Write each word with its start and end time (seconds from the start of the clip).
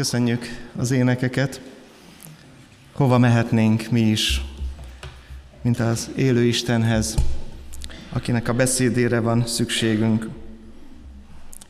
Köszönjük 0.00 0.44
az 0.76 0.90
énekeket. 0.90 1.60
Hova 2.92 3.18
mehetnénk 3.18 3.90
mi 3.90 4.00
is, 4.00 4.44
mint 5.62 5.80
az 5.80 6.10
élő 6.16 6.42
Istenhez, 6.44 7.14
akinek 8.12 8.48
a 8.48 8.52
beszédére 8.52 9.20
van 9.20 9.46
szükségünk. 9.46 10.28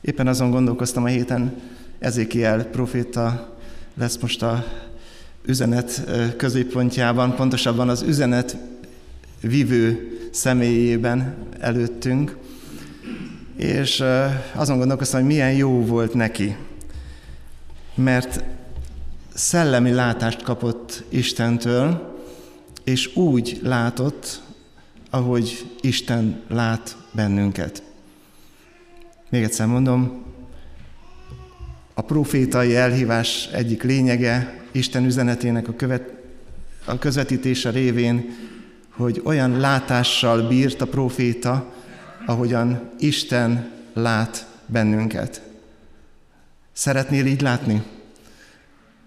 Éppen 0.00 0.26
azon 0.26 0.50
gondolkoztam 0.50 1.04
a 1.04 1.06
héten, 1.06 1.54
Ezékiel 1.98 2.64
proféta 2.64 3.56
lesz 3.94 4.18
most 4.18 4.42
a 4.42 4.64
üzenet 5.46 6.02
középpontjában, 6.36 7.34
pontosabban 7.34 7.88
az 7.88 8.02
üzenet 8.02 8.56
vívő 9.40 10.18
személyében 10.32 11.36
előttünk, 11.60 12.36
és 13.56 14.04
azon 14.54 14.78
gondolkoztam, 14.78 15.20
hogy 15.20 15.28
milyen 15.28 15.52
jó 15.52 15.84
volt 15.84 16.14
neki, 16.14 16.56
mert 18.02 18.44
szellemi 19.34 19.92
látást 19.92 20.42
kapott 20.42 21.04
Istentől, 21.08 22.18
és 22.84 23.16
úgy 23.16 23.60
látott, 23.62 24.42
ahogy 25.10 25.66
Isten 25.80 26.40
lát 26.48 26.96
bennünket. 27.12 27.82
Még 29.28 29.42
egyszer 29.42 29.66
mondom, 29.66 30.22
a 31.94 32.02
profétai 32.02 32.76
elhívás 32.76 33.48
egyik 33.52 33.82
lényege 33.82 34.62
Isten 34.72 35.04
üzenetének 35.04 35.68
a, 35.68 35.74
követ, 35.76 36.12
a 36.84 36.98
közvetítése 36.98 37.70
révén, 37.70 38.34
hogy 38.90 39.20
olyan 39.24 39.58
látással 39.58 40.48
bírt 40.48 40.80
a 40.80 40.86
proféta, 40.86 41.72
ahogyan 42.26 42.90
Isten 42.98 43.70
lát 43.92 44.46
bennünket. 44.66 45.49
Szeretnél 46.80 47.26
így 47.26 47.40
látni? 47.40 47.82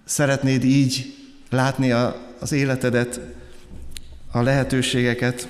Szeretnéd 0.05 0.63
így 0.63 1.15
látni 1.49 1.91
a, 1.91 2.15
az 2.39 2.51
életedet, 2.51 3.19
a 4.31 4.41
lehetőségeket, 4.41 5.47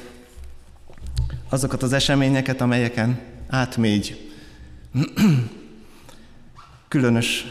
azokat 1.50 1.84
az 1.84 1.94
eseményeket, 1.94 2.62
amelyeken 2.62 3.20
átmégy. 3.48 4.32
Különös 6.88 7.46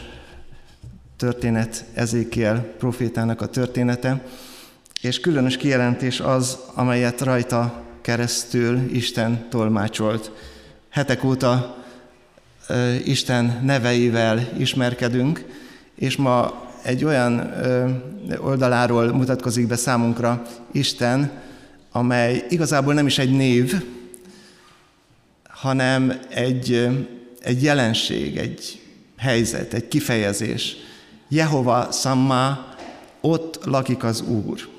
történet 1.17 1.85
Ezékiel 1.93 2.59
profétának 2.77 3.41
a 3.41 3.47
története, 3.47 4.25
és 5.01 5.19
különös 5.19 5.57
kijelentés 5.57 6.19
az, 6.19 6.57
amelyet 6.73 7.21
rajta 7.21 7.83
keresztül 8.01 8.77
Isten 8.91 9.49
tolmácsolt. 9.49 10.31
Hetek 10.89 11.23
óta 11.23 11.82
Isten 13.05 13.59
neveivel 13.63 14.49
ismerkedünk, 14.57 15.45
és 15.95 16.15
ma 16.15 16.63
egy 16.83 17.03
olyan 17.03 17.53
oldaláról 18.37 19.13
mutatkozik 19.13 19.67
be 19.67 19.75
számunkra 19.75 20.41
Isten, 20.71 21.31
amely 21.91 22.45
igazából 22.49 22.93
nem 22.93 23.05
is 23.05 23.17
egy 23.17 23.31
név, 23.31 23.83
hanem 25.47 26.19
egy, 26.29 26.87
egy 27.39 27.63
jelenség, 27.63 28.37
egy 28.37 28.81
helyzet, 29.17 29.73
egy 29.73 29.87
kifejezés. 29.87 30.75
Jehova 31.27 31.91
Samma, 31.91 32.75
ott 33.21 33.59
lakik 33.65 34.03
az 34.03 34.21
Úr. 34.21 34.69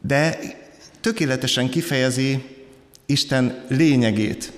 De 0.00 0.38
tökéletesen 1.00 1.68
kifejezi 1.68 2.44
Isten 3.06 3.64
lényegét, 3.68 4.52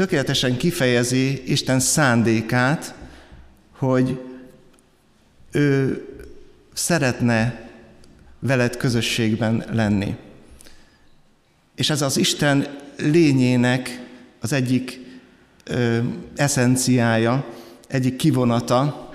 tökéletesen 0.00 0.56
kifejezi 0.56 1.42
Isten 1.46 1.80
szándékát, 1.80 2.94
hogy 3.72 4.20
ő 5.52 6.04
szeretne 6.72 7.68
veled 8.38 8.76
közösségben 8.76 9.64
lenni. 9.72 10.16
És 11.74 11.90
ez 11.90 12.02
az 12.02 12.16
Isten 12.16 12.78
lényének 12.96 14.06
az 14.40 14.52
egyik 14.52 15.00
ö, 15.64 15.98
eszenciája, 16.36 17.44
egyik 17.88 18.16
kivonata, 18.16 19.10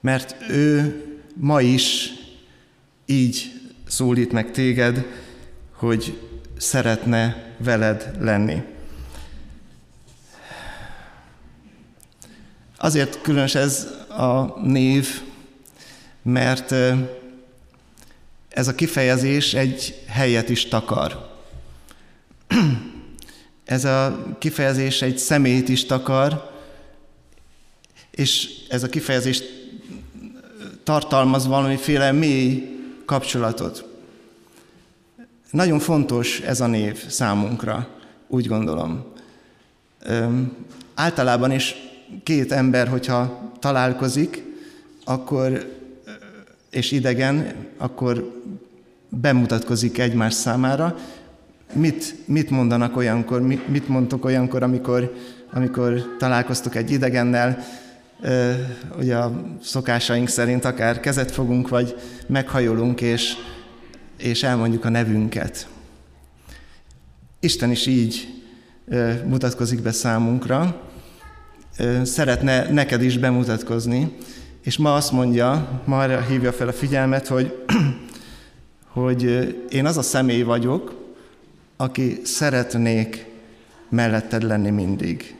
mert 0.00 0.36
ő 0.50 1.02
ma 1.34 1.60
is 1.60 2.12
így 3.06 3.52
szólít 3.86 4.32
meg 4.32 4.50
téged, 4.50 5.06
hogy 5.72 6.20
szeretne 6.56 7.52
veled 7.58 8.16
lenni. 8.20 8.72
Azért 12.84 13.20
különös 13.20 13.54
ez 13.54 13.86
a 14.08 14.60
név, 14.60 15.22
mert 16.22 16.74
ez 18.48 18.68
a 18.68 18.74
kifejezés 18.74 19.54
egy 19.54 20.04
helyet 20.06 20.48
is 20.48 20.68
takar. 20.68 21.30
Ez 23.64 23.84
a 23.84 24.26
kifejezés 24.38 25.02
egy 25.02 25.18
szemét 25.18 25.68
is 25.68 25.86
takar, 25.86 26.50
és 28.10 28.48
ez 28.68 28.82
a 28.82 28.88
kifejezés 28.88 29.42
tartalmaz 30.82 31.46
valamiféle 31.46 32.12
mély 32.12 32.78
kapcsolatot. 33.04 33.84
Nagyon 35.50 35.78
fontos 35.78 36.40
ez 36.40 36.60
a 36.60 36.66
név 36.66 37.08
számunkra, 37.08 37.88
úgy 38.26 38.46
gondolom. 38.46 39.12
Általában 40.94 41.52
is 41.52 41.83
két 42.22 42.52
ember, 42.52 42.88
hogyha 42.88 43.52
találkozik, 43.58 44.42
akkor, 45.04 45.76
és 46.70 46.90
idegen, 46.90 47.54
akkor 47.76 48.42
bemutatkozik 49.08 49.98
egymás 49.98 50.34
számára. 50.34 50.96
Mit, 51.72 52.14
mit 52.24 52.50
mondanak 52.50 52.96
olyankor, 52.96 53.40
mit 53.66 53.88
mondtok 53.88 54.24
olyankor, 54.24 54.62
amikor, 54.62 55.14
amikor 55.52 56.16
találkoztok 56.18 56.74
egy 56.74 56.90
idegennel, 56.90 57.58
ugye 58.98 59.16
a 59.16 59.42
szokásaink 59.62 60.28
szerint 60.28 60.64
akár 60.64 61.00
kezet 61.00 61.30
fogunk, 61.30 61.68
vagy 61.68 61.96
meghajolunk, 62.26 63.00
és, 63.00 63.34
és 64.16 64.42
elmondjuk 64.42 64.84
a 64.84 64.88
nevünket. 64.88 65.68
Isten 67.40 67.70
is 67.70 67.86
így 67.86 68.28
mutatkozik 69.24 69.82
be 69.82 69.92
számunkra, 69.92 70.82
szeretne 72.02 72.70
neked 72.70 73.02
is 73.02 73.18
bemutatkozni, 73.18 74.12
és 74.62 74.76
ma 74.76 74.94
azt 74.94 75.12
mondja, 75.12 75.80
ma 75.84 75.98
arra 75.98 76.20
hívja 76.20 76.52
fel 76.52 76.68
a 76.68 76.72
figyelmet, 76.72 77.26
hogy, 77.26 77.64
hogy 78.86 79.22
én 79.70 79.86
az 79.86 79.96
a 79.96 80.02
személy 80.02 80.42
vagyok, 80.42 81.02
aki 81.76 82.20
szeretnék 82.24 83.26
melletted 83.88 84.42
lenni 84.42 84.70
mindig. 84.70 85.36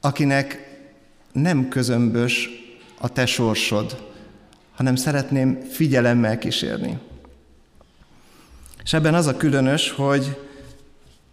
Akinek 0.00 0.78
nem 1.32 1.68
közömbös 1.68 2.48
a 2.98 3.08
te 3.08 3.26
sorsod, 3.26 4.12
hanem 4.74 4.96
szeretném 4.96 5.60
figyelemmel 5.70 6.38
kísérni. 6.38 6.98
És 8.84 8.92
ebben 8.92 9.14
az 9.14 9.26
a 9.26 9.36
különös, 9.36 9.90
hogy 9.90 10.36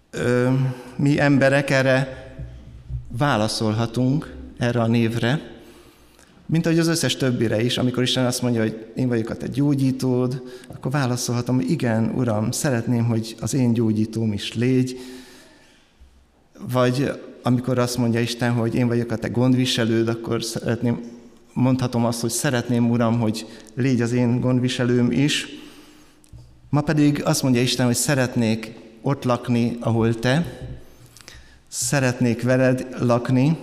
ö, 0.09 0.49
mi 0.95 1.19
emberek 1.19 1.69
erre 1.69 2.30
válaszolhatunk 3.17 4.35
erre 4.57 4.81
a 4.81 4.87
névre, 4.87 5.41
mint 6.45 6.65
ahogy 6.65 6.79
az 6.79 6.87
összes 6.87 7.15
többire 7.15 7.63
is, 7.63 7.77
amikor 7.77 8.03
Isten 8.03 8.25
azt 8.25 8.41
mondja, 8.41 8.61
hogy 8.61 8.85
én 8.95 9.07
vagyok 9.07 9.29
a 9.29 9.35
te 9.35 9.47
gyógyítód, 9.47 10.41
akkor 10.73 10.91
válaszolhatom, 10.91 11.55
hogy 11.55 11.69
igen, 11.69 12.13
Uram, 12.15 12.51
szeretném, 12.51 13.05
hogy 13.05 13.35
az 13.39 13.53
én 13.53 13.73
gyógyítóm 13.73 14.33
is 14.33 14.53
légy. 14.53 14.97
Vagy 16.71 17.11
amikor 17.43 17.79
azt 17.79 17.97
mondja 17.97 18.19
Isten, 18.19 18.51
hogy 18.51 18.75
én 18.75 18.87
vagyok 18.87 19.11
a 19.11 19.15
te 19.15 19.27
gondviselőd, 19.27 20.07
akkor 20.07 20.43
szeretném, 20.43 20.99
mondhatom 21.53 22.05
azt, 22.05 22.21
hogy 22.21 22.29
szeretném, 22.29 22.89
Uram, 22.89 23.19
hogy 23.19 23.45
légy 23.75 24.01
az 24.01 24.11
én 24.11 24.39
gondviselőm 24.39 25.11
is. 25.11 25.47
Ma 26.69 26.81
pedig 26.81 27.21
azt 27.25 27.43
mondja 27.43 27.61
Isten, 27.61 27.85
hogy 27.85 27.95
szeretnék 27.95 28.73
ott 29.01 29.23
lakni, 29.23 29.77
ahol 29.79 30.15
te, 30.15 30.45
szeretnék 31.71 32.41
veled 32.41 32.87
lakni, 32.99 33.57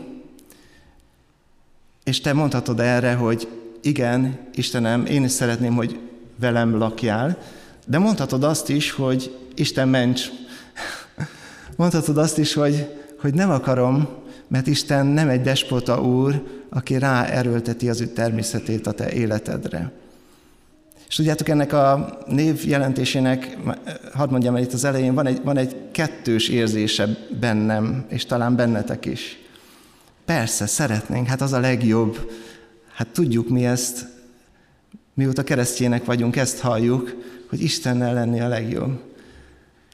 és 2.05 2.21
te 2.21 2.33
mondhatod 2.33 2.81
erre, 2.81 3.15
hogy 3.15 3.49
igen, 3.81 4.39
Istenem, 4.55 5.07
én 5.07 5.25
is 5.25 5.31
szeretném, 5.31 5.75
hogy 5.75 6.01
velem 6.37 6.77
lakjál, 6.77 7.39
de 7.87 7.99
mondhatod 7.99 8.45
azt 8.45 8.69
is, 8.69 8.91
hogy 8.91 9.39
Isten 9.55 9.89
ments. 9.89 10.31
Mondhatod 11.77 12.19
azt 12.19 12.39
is, 12.39 12.53
hogy, 12.55 12.97
hogy 13.21 13.35
nem 13.35 13.51
akarom, 13.51 14.09
mert 14.49 14.67
Isten 14.67 15.07
nem 15.07 15.29
egy 15.29 15.41
despota 15.41 16.03
úr, 16.03 16.43
aki 16.69 16.99
ráerőlteti 16.99 17.89
az 17.89 18.01
ő 18.01 18.07
természetét 18.07 18.87
a 18.87 18.93
te 18.93 19.13
életedre. 19.13 19.93
És 21.09 21.15
tudjátok, 21.15 21.49
ennek 21.49 21.73
a 21.73 22.19
név 22.27 22.67
jelentésének, 22.67 23.57
hadd 24.13 24.31
mondjam 24.31 24.57
el 24.57 24.63
itt 24.63 24.73
az 24.73 24.85
elején, 24.85 25.15
van 25.15 25.27
egy, 25.27 25.43
van 25.43 25.57
egy 25.57 25.77
kettős 25.93 26.49
érzése 26.49 27.09
bennem, 27.41 28.05
és 28.09 28.27
talán 28.27 28.57
bennetek 28.57 29.07
is. 29.07 29.39
persze, 30.25 30.67
szeretnénk, 30.67 31.27
hát 31.27 31.41
az 31.41 31.53
a 31.53 31.61
legjobb. 31.61 32.31
Hát 32.93 33.09
tudjuk 33.09 33.49
mi 33.49 33.67
ezt, 33.67 34.07
mióta 35.15 35.43
keresztjének 35.43 36.05
vagyunk, 36.05 36.37
ezt 36.37 36.61
halljuk, 36.61 37.15
hogy 37.49 37.61
Istennel 37.61 38.15
lenni 38.15 38.41
a 38.41 38.49
legjobb. 38.49 39.03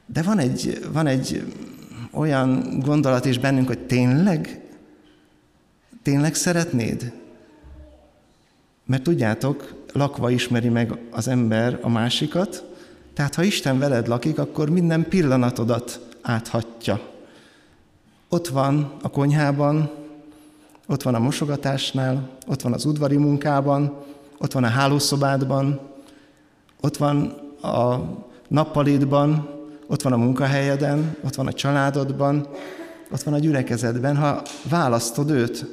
De 0.05 0.21
van 0.21 0.39
egy, 0.39 0.87
van 0.91 1.07
egy 1.07 1.53
olyan 2.11 2.79
gondolat 2.79 3.25
is 3.25 3.39
bennünk, 3.39 3.67
hogy 3.67 3.79
tényleg, 3.79 4.61
tényleg 6.03 6.35
szeretnéd? 6.35 7.11
Mert 8.85 9.03
tudjátok, 9.03 9.84
lakva 9.97 10.29
ismeri 10.29 10.69
meg 10.69 10.97
az 11.11 11.27
ember 11.27 11.79
a 11.81 11.89
másikat, 11.89 12.63
tehát 13.13 13.35
ha 13.35 13.43
Isten 13.43 13.79
veled 13.79 14.07
lakik, 14.07 14.39
akkor 14.39 14.69
minden 14.69 15.09
pillanatodat 15.09 15.99
áthatja. 16.21 16.99
Ott 18.29 18.47
van 18.47 18.93
a 19.01 19.09
konyhában, 19.09 19.91
ott 20.87 21.01
van 21.01 21.15
a 21.15 21.19
mosogatásnál, 21.19 22.29
ott 22.47 22.61
van 22.61 22.73
az 22.73 22.85
udvari 22.85 23.17
munkában, 23.17 23.97
ott 24.37 24.51
van 24.51 24.63
a 24.63 24.67
hálószobádban, 24.67 25.79
ott 26.81 26.97
van 26.97 27.25
a 27.61 27.99
nappalidban, 28.47 29.49
ott 29.87 30.01
van 30.01 30.13
a 30.13 30.17
munkahelyeden, 30.17 31.15
ott 31.23 31.35
van 31.35 31.47
a 31.47 31.53
családodban, 31.53 32.47
ott 33.11 33.23
van 33.23 33.33
a 33.33 33.39
gyülekezetben, 33.39 34.17
ha 34.17 34.41
választod 34.69 35.29
őt. 35.29 35.65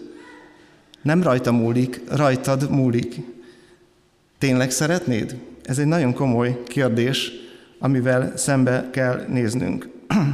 Nem 1.02 1.22
rajta 1.22 1.52
múlik, 1.52 2.02
rajtad 2.08 2.70
múlik. 2.70 3.31
Tényleg 4.42 4.70
szeretnéd? 4.70 5.36
Ez 5.62 5.78
egy 5.78 5.86
nagyon 5.86 6.14
komoly 6.14 6.62
kérdés, 6.66 7.32
amivel 7.78 8.36
szembe 8.36 8.88
kell 8.92 9.24
néznünk. 9.28 9.88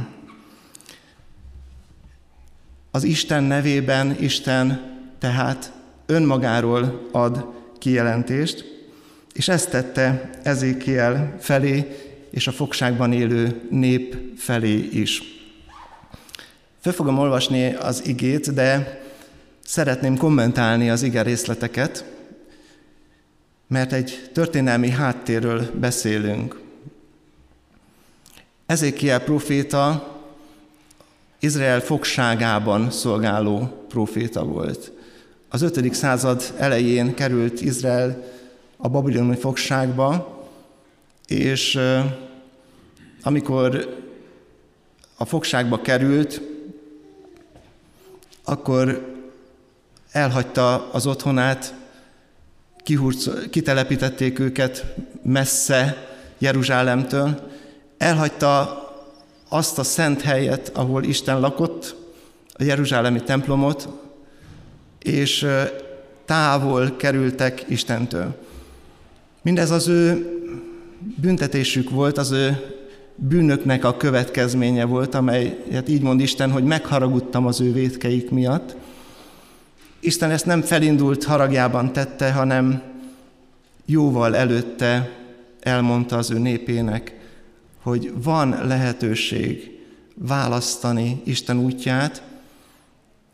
Az 2.91 3.03
Isten 3.03 3.43
nevében 3.43 4.15
Isten 4.19 4.81
tehát 5.19 5.71
önmagáról 6.05 7.07
ad 7.11 7.45
kijelentést, 7.77 8.65
és 9.33 9.47
ezt 9.47 9.69
tette 9.69 10.29
Ezékiel 10.43 11.35
felé 11.39 11.87
és 12.29 12.47
a 12.47 12.51
fogságban 12.51 13.13
élő 13.13 13.61
nép 13.69 14.15
felé 14.37 14.89
is. 14.91 15.21
Föl 16.81 16.93
fogom 16.93 17.17
olvasni 17.17 17.73
az 17.73 18.07
igét, 18.07 18.53
de 18.53 19.01
szeretném 19.63 20.17
kommentálni 20.17 20.89
az 20.89 21.03
ige 21.03 21.21
részleteket, 21.21 22.17
mert 23.69 23.93
egy 23.93 24.29
történelmi 24.33 24.89
háttérről 24.89 25.71
beszélünk. 25.79 26.59
Ezékiel 28.65 29.23
proféta 29.23 30.17
Izrael 31.39 31.79
fogságában 31.79 32.91
szolgáló 32.91 33.85
proféta 33.87 34.43
volt. 34.43 34.91
Az 35.49 35.61
5. 35.61 35.93
század 35.93 36.53
elején 36.57 37.13
került 37.13 37.61
Izrael 37.61 38.23
a 38.77 38.89
babiloni 38.89 39.35
fogságba, 39.35 40.37
és 41.27 41.79
amikor 43.21 43.97
a 45.17 45.25
fogságba 45.25 45.81
került, 45.81 46.41
akkor 48.43 49.15
elhagyta 50.11 50.91
az 50.91 51.05
otthonát, 51.07 51.78
kitelepítették 53.49 54.39
őket 54.39 54.93
messze 55.23 56.07
Jeruzsálemtől, 56.37 57.51
elhagyta 57.97 58.83
azt 59.49 59.79
a 59.79 59.83
szent 59.83 60.21
helyet, 60.21 60.71
ahol 60.73 61.03
Isten 61.03 61.39
lakott, 61.39 61.95
a 62.53 62.63
Jeruzsálemi 62.63 63.23
templomot, 63.23 63.89
és 64.99 65.47
távol 66.25 66.95
kerültek 66.95 67.65
Istentől. 67.67 68.35
Mindez 69.41 69.71
az 69.71 69.87
ő 69.87 70.27
büntetésük 71.21 71.89
volt, 71.89 72.17
az 72.17 72.31
ő 72.31 72.57
bűnöknek 73.15 73.85
a 73.85 73.97
következménye 73.97 74.85
volt, 74.85 75.15
amelyet 75.15 75.89
így 75.89 76.01
mond 76.01 76.21
Isten, 76.21 76.51
hogy 76.51 76.63
megharagudtam 76.63 77.45
az 77.45 77.61
ő 77.61 77.73
védkeik 77.73 78.29
miatt. 78.29 78.75
Isten 79.99 80.31
ezt 80.31 80.45
nem 80.45 80.61
felindult 80.61 81.23
haragjában 81.23 81.93
tette, 81.93 82.31
hanem 82.31 82.81
jóval 83.85 84.35
előtte 84.35 85.17
elmondta 85.59 86.17
az 86.17 86.31
ő 86.31 86.37
népének, 86.37 87.13
hogy 87.81 88.11
van 88.23 88.67
lehetőség 88.67 89.79
választani 90.15 91.21
Isten 91.23 91.57
útját, 91.57 92.21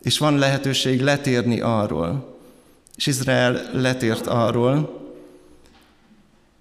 és 0.02 0.18
van 0.18 0.38
lehetőség 0.38 1.02
letérni 1.02 1.60
arról. 1.60 2.38
És 2.96 3.08
Izrael 3.08 3.70
letért 3.74 4.28
arról, 4.28 5.04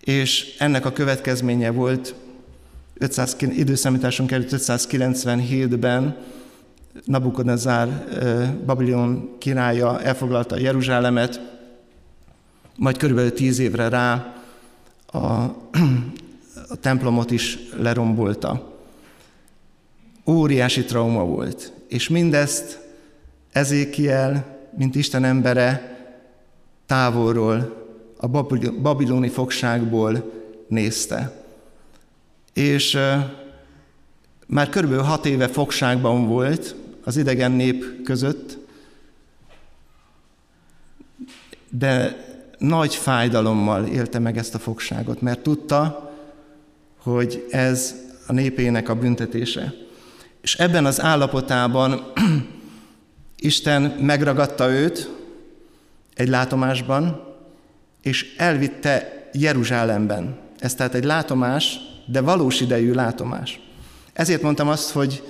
és 0.04 0.54
ennek 0.58 0.84
a 0.84 0.92
következménye 0.92 1.70
volt 1.70 2.14
500, 2.98 3.36
időszámításunk 3.40 4.30
előtt 4.30 4.50
597-ben 4.52 6.16
Nabukodnezár 7.04 8.06
Babilon 8.66 9.34
királya 9.38 10.00
elfoglalta 10.00 10.58
Jeruzsálemet, 10.58 11.40
majd 12.76 12.96
körülbelül 12.96 13.32
tíz 13.32 13.58
évre 13.58 13.88
rá 13.88 14.34
a, 15.06 15.18
a 16.68 16.76
templomot 16.80 17.30
is 17.30 17.58
lerombolta. 17.78 18.72
Óriási 20.26 20.84
trauma 20.84 21.24
volt, 21.24 21.72
és 21.88 22.08
mindezt 22.08 22.82
Ezékiel, 23.52 24.58
mint 24.76 24.94
Isten 24.94 25.24
embere, 25.24 25.96
távolról 26.86 27.82
a 28.16 28.26
babiloni 28.82 29.28
fogságból 29.28 30.32
nézte. 30.68 31.42
És 32.52 32.98
már 34.46 34.68
körülbelül 34.68 35.04
hat 35.04 35.26
éve 35.26 35.48
fogságban 35.48 36.26
volt 36.26 36.74
az 37.04 37.16
idegen 37.16 37.52
nép 37.52 38.02
között, 38.04 38.58
de 41.70 42.24
nagy 42.58 42.94
fájdalommal 42.94 43.86
élte 43.86 44.18
meg 44.18 44.36
ezt 44.36 44.54
a 44.54 44.58
fogságot, 44.58 45.20
mert 45.20 45.40
tudta, 45.40 46.12
hogy 47.02 47.46
ez 47.50 47.94
a 48.26 48.32
népének 48.32 48.88
a 48.88 48.94
büntetése. 48.94 49.72
És 50.40 50.54
ebben 50.54 50.84
az 50.84 51.00
állapotában 51.00 52.00
Isten 53.36 53.82
megragadta 53.82 54.70
őt 54.70 55.10
egy 56.14 56.28
látomásban, 56.28 57.34
és 58.02 58.34
elvitte 58.36 59.28
Jeruzsálemben. 59.32 60.36
Ez 60.58 60.74
tehát 60.74 60.94
egy 60.94 61.04
látomás, 61.04 61.78
de 62.06 62.20
valós 62.20 62.60
idejű 62.60 62.92
látomás. 62.92 63.60
Ezért 64.12 64.42
mondtam 64.42 64.68
azt, 64.68 64.90
hogy, 64.90 65.22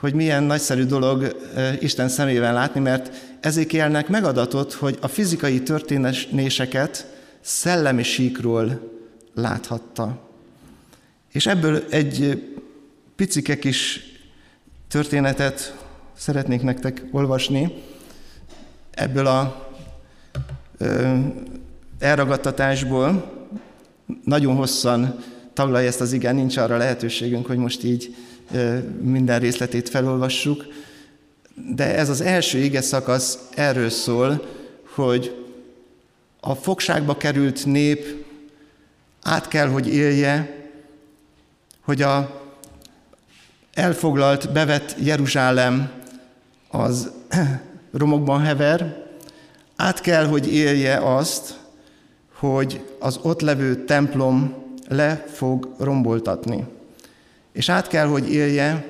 hogy 0.00 0.14
milyen 0.14 0.42
nagyszerű 0.42 0.84
dolog 0.84 1.36
Isten 1.80 2.08
szemével 2.08 2.52
látni, 2.52 2.80
mert 2.80 3.10
Ezékielnek 3.40 4.08
megadatott, 4.08 4.74
hogy 4.74 4.98
a 5.00 5.08
fizikai 5.08 5.62
történéseket 5.62 7.06
szellemi 7.40 8.02
síkról 8.02 8.90
láthatta. 9.34 10.28
És 11.32 11.46
ebből 11.46 11.84
egy 11.90 12.42
picike 13.16 13.58
kis 13.58 14.00
történetet 14.88 15.76
szeretnék 16.16 16.62
nektek 16.62 17.04
olvasni, 17.10 17.74
ebből 18.90 19.26
a 19.26 19.70
elragadtatásból 21.98 23.32
nagyon 24.24 24.54
hosszan 24.56 25.18
taglalja 25.52 25.88
ezt 25.88 26.00
az 26.00 26.12
igen, 26.12 26.34
nincs 26.34 26.56
arra 26.56 26.76
lehetőségünk, 26.76 27.46
hogy 27.46 27.56
most 27.56 27.84
így 27.84 28.14
minden 29.00 29.40
részletét 29.40 29.88
felolvassuk, 29.88 30.64
de 31.74 31.94
ez 31.96 32.08
az 32.08 32.20
első 32.20 32.58
ige 32.58 32.80
szakasz 32.80 33.38
erről 33.54 33.90
szól, 33.90 34.46
hogy 34.94 35.44
a 36.40 36.54
fogságba 36.54 37.16
került 37.16 37.66
nép 37.66 38.24
át 39.22 39.48
kell, 39.48 39.68
hogy 39.68 39.88
élje, 39.88 40.68
hogy 41.80 42.02
a 42.02 42.42
elfoglalt, 43.74 44.52
bevett 44.52 44.96
Jeruzsálem 45.02 45.90
az 46.70 47.10
romokban 47.92 48.40
hever, 48.40 49.06
át 49.76 50.00
kell, 50.00 50.26
hogy 50.26 50.52
élje 50.54 50.96
azt, 51.16 51.58
hogy 52.32 52.84
az 52.98 53.18
ott 53.22 53.40
levő 53.40 53.84
templom 53.84 54.54
le 54.88 55.24
fog 55.32 55.74
romboltatni. 55.78 56.64
És 57.60 57.68
át 57.68 57.88
kell, 57.88 58.06
hogy 58.06 58.32
élje, 58.32 58.86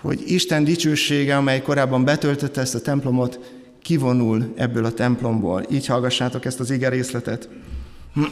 hogy 0.00 0.22
Isten 0.26 0.64
dicsősége, 0.64 1.36
amely 1.36 1.62
korábban 1.62 2.04
betöltötte 2.04 2.60
ezt 2.60 2.74
a 2.74 2.80
templomot, 2.80 3.52
kivonul 3.82 4.52
ebből 4.56 4.84
a 4.84 4.92
templomból. 4.92 5.66
Így 5.70 5.86
hallgassátok 5.86 6.44
ezt 6.44 6.60
az 6.60 6.70
ige 6.70 6.88
részletet. 6.88 7.48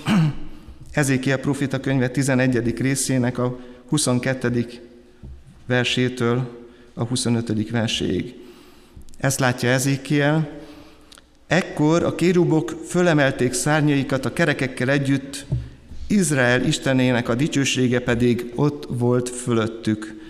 Ezékiel 0.92 1.38
profita 1.38 1.80
könyve 1.80 2.08
11. 2.08 2.80
részének 2.80 3.38
a 3.38 3.58
22. 3.88 4.66
versétől 5.66 6.66
a 6.94 7.04
25. 7.04 7.70
verséig. 7.70 8.34
Ezt 9.18 9.40
látja 9.40 9.68
Ezékiel. 9.68 10.50
Ekkor 11.46 12.02
a 12.02 12.14
kérubok 12.14 12.76
fölemelték 12.86 13.52
szárnyaikat 13.52 14.24
a 14.24 14.32
kerekekkel 14.32 14.90
együtt, 14.90 15.46
Izrael 16.10 16.64
istenének 16.64 17.28
a 17.28 17.34
dicsősége 17.34 18.00
pedig 18.00 18.52
ott 18.54 18.86
volt 18.88 19.28
fölöttük. 19.28 20.20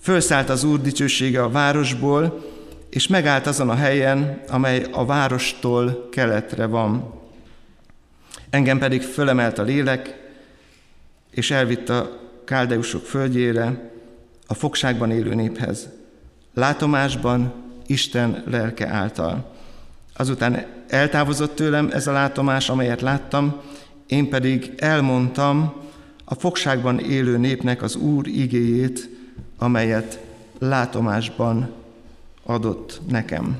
Fölszállt 0.00 0.48
az 0.48 0.64
Úr 0.64 0.80
dicsősége 0.80 1.42
a 1.42 1.50
városból, 1.50 2.44
és 2.90 3.06
megállt 3.06 3.46
azon 3.46 3.70
a 3.70 3.74
helyen, 3.74 4.40
amely 4.48 4.86
a 4.92 5.04
várostól 5.04 6.08
keletre 6.12 6.66
van. 6.66 7.14
Engem 8.50 8.78
pedig 8.78 9.02
fölemelt 9.02 9.58
a 9.58 9.62
lélek, 9.62 10.30
és 11.30 11.50
elvitt 11.50 11.88
a 11.88 12.20
káldeusok 12.44 13.04
földjére, 13.04 13.90
a 14.46 14.54
fogságban 14.54 15.10
élő 15.10 15.34
néphez. 15.34 15.88
Látomásban 16.54 17.52
Isten 17.86 18.42
lelke 18.46 18.88
által. 18.88 19.54
Azután 20.16 20.66
eltávozott 20.88 21.54
tőlem 21.54 21.90
ez 21.92 22.06
a 22.06 22.12
látomás, 22.12 22.68
amelyet 22.68 23.00
láttam, 23.00 23.60
én 24.06 24.28
pedig 24.28 24.72
elmondtam 24.76 25.74
a 26.24 26.34
fogságban 26.34 26.98
élő 26.98 27.36
népnek 27.36 27.82
az 27.82 27.96
Úr 27.96 28.26
igéjét, 28.26 29.08
amelyet 29.58 30.20
látomásban 30.58 31.70
adott 32.42 33.00
nekem. 33.08 33.58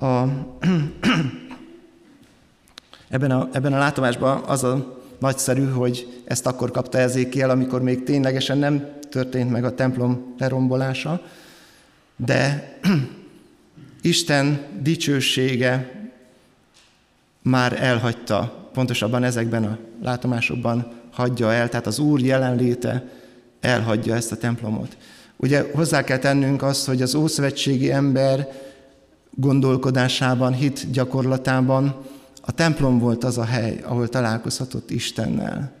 A, 0.00 0.22
ebben, 3.08 3.30
a, 3.30 3.48
ebben 3.52 3.72
a 3.72 3.78
látomásban 3.78 4.42
az 4.42 4.64
a 4.64 5.02
nagyszerű, 5.18 5.64
hogy 5.64 6.22
ezt 6.24 6.46
akkor 6.46 6.70
kapta 6.70 6.98
Ezékiel, 6.98 7.50
amikor 7.50 7.82
még 7.82 8.02
ténylegesen 8.02 8.58
nem 8.58 8.88
történt 9.10 9.50
meg 9.50 9.64
a 9.64 9.74
templom 9.74 10.34
lerombolása, 10.38 11.22
de 12.16 12.72
Isten 14.02 14.66
dicsősége 14.80 16.03
már 17.44 17.82
elhagyta, 17.82 18.68
pontosabban 18.72 19.24
ezekben 19.24 19.64
a 19.64 19.78
látomásokban 20.02 20.92
hagyja 21.12 21.52
el, 21.52 21.68
tehát 21.68 21.86
az 21.86 21.98
Úr 21.98 22.20
jelenléte 22.20 23.08
elhagyja 23.60 24.14
ezt 24.14 24.32
a 24.32 24.36
templomot. 24.36 24.96
Ugye 25.36 25.66
hozzá 25.74 26.04
kell 26.04 26.18
tennünk 26.18 26.62
azt, 26.62 26.86
hogy 26.86 27.02
az 27.02 27.14
ószövetségi 27.14 27.92
ember 27.92 28.48
gondolkodásában, 29.30 30.52
hit 30.52 30.90
gyakorlatában 30.90 31.96
a 32.40 32.52
templom 32.52 32.98
volt 32.98 33.24
az 33.24 33.38
a 33.38 33.44
hely, 33.44 33.80
ahol 33.84 34.08
találkozhatott 34.08 34.90
Istennel. 34.90 35.72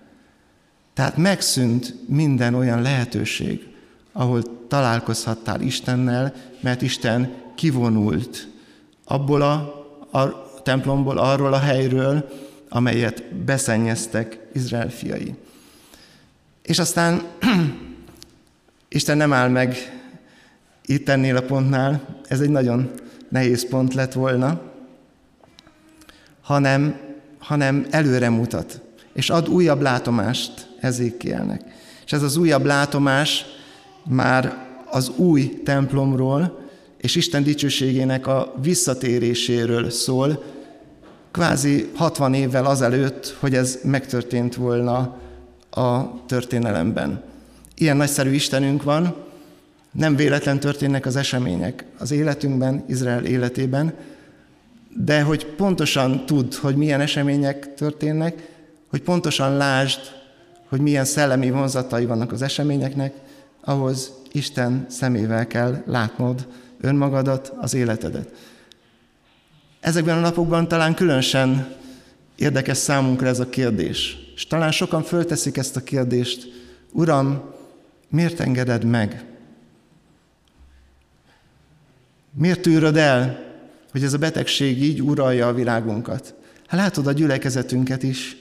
Tehát 0.94 1.16
megszűnt 1.16 1.94
minden 2.08 2.54
olyan 2.54 2.82
lehetőség, 2.82 3.66
ahol 4.12 4.66
találkozhattál 4.68 5.60
Istennel, 5.60 6.34
mert 6.60 6.82
Isten 6.82 7.32
kivonult 7.54 8.48
abból 9.04 9.42
a, 9.42 9.54
a 10.18 10.43
templomból, 10.64 11.18
arról 11.18 11.52
a 11.52 11.58
helyről, 11.58 12.28
amelyet 12.68 13.34
beszennyeztek 13.34 14.38
Izrael 14.52 14.90
fiai. 14.90 15.34
És 16.62 16.78
aztán 16.78 17.22
Isten 18.88 19.16
nem 19.16 19.32
áll 19.32 19.48
meg 19.48 19.76
itt 20.86 21.08
ennél 21.08 21.36
a 21.36 21.42
pontnál, 21.42 22.20
ez 22.28 22.40
egy 22.40 22.48
nagyon 22.48 22.90
nehéz 23.28 23.68
pont 23.68 23.94
lett 23.94 24.12
volna, 24.12 24.60
hanem, 26.40 27.00
hanem 27.38 27.86
előre 27.90 28.28
mutat, 28.28 28.80
és 29.12 29.30
ad 29.30 29.48
újabb 29.48 29.80
látomást 29.80 30.68
Ezékielnek. 30.80 31.62
És 32.04 32.12
ez 32.12 32.22
az 32.22 32.36
újabb 32.36 32.64
látomás 32.64 33.44
már 34.04 34.66
az 34.90 35.08
új 35.08 35.62
templomról 35.64 36.62
és 37.04 37.14
Isten 37.14 37.42
dicsőségének 37.42 38.26
a 38.26 38.54
visszatéréséről 38.62 39.90
szól, 39.90 40.44
kvázi 41.34 41.90
60 41.94 42.34
évvel 42.34 42.66
azelőtt, 42.66 43.36
hogy 43.40 43.54
ez 43.54 43.78
megtörtént 43.82 44.54
volna 44.54 45.16
a 45.70 46.24
történelemben. 46.26 47.22
Ilyen 47.76 47.96
nagyszerű 47.96 48.30
Istenünk 48.30 48.82
van, 48.82 49.16
nem 49.92 50.16
véletlen 50.16 50.60
történnek 50.60 51.06
az 51.06 51.16
események 51.16 51.84
az 51.98 52.10
életünkben, 52.10 52.84
Izrael 52.88 53.24
életében, 53.24 53.94
de 55.04 55.22
hogy 55.22 55.46
pontosan 55.46 56.26
tud, 56.26 56.54
hogy 56.54 56.76
milyen 56.76 57.00
események 57.00 57.74
történnek, 57.74 58.48
hogy 58.90 59.02
pontosan 59.02 59.56
lásd, 59.56 60.00
hogy 60.68 60.80
milyen 60.80 61.04
szellemi 61.04 61.50
vonzatai 61.50 62.04
vannak 62.04 62.32
az 62.32 62.42
eseményeknek, 62.42 63.14
ahhoz 63.60 64.12
Isten 64.32 64.86
szemével 64.88 65.46
kell 65.46 65.82
látnod 65.86 66.46
önmagadat, 66.80 67.52
az 67.60 67.74
életedet. 67.74 68.28
Ezekben 69.84 70.16
a 70.16 70.20
napokban 70.20 70.68
talán 70.68 70.94
különösen 70.94 71.74
érdekes 72.36 72.76
számunkra 72.76 73.26
ez 73.26 73.38
a 73.38 73.48
kérdés. 73.48 74.18
És 74.34 74.46
talán 74.46 74.70
sokan 74.70 75.02
fölteszik 75.02 75.56
ezt 75.56 75.76
a 75.76 75.82
kérdést, 75.82 76.48
Uram, 76.92 77.42
miért 78.08 78.40
engeded 78.40 78.84
meg? 78.84 79.24
Miért 82.32 82.60
tűröd 82.60 82.96
el, 82.96 83.44
hogy 83.90 84.02
ez 84.02 84.12
a 84.12 84.18
betegség 84.18 84.82
így 84.82 85.02
uralja 85.02 85.48
a 85.48 85.54
világunkat? 85.54 86.34
Hát 86.66 86.80
látod 86.80 87.06
a 87.06 87.12
gyülekezetünket 87.12 88.02
is, 88.02 88.36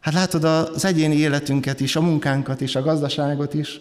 hát 0.00 0.14
látod 0.14 0.44
az 0.44 0.84
egyéni 0.84 1.16
életünket 1.16 1.80
is, 1.80 1.96
a 1.96 2.00
munkánkat 2.00 2.60
is, 2.60 2.76
a 2.76 2.82
gazdaságot 2.82 3.54
is. 3.54 3.80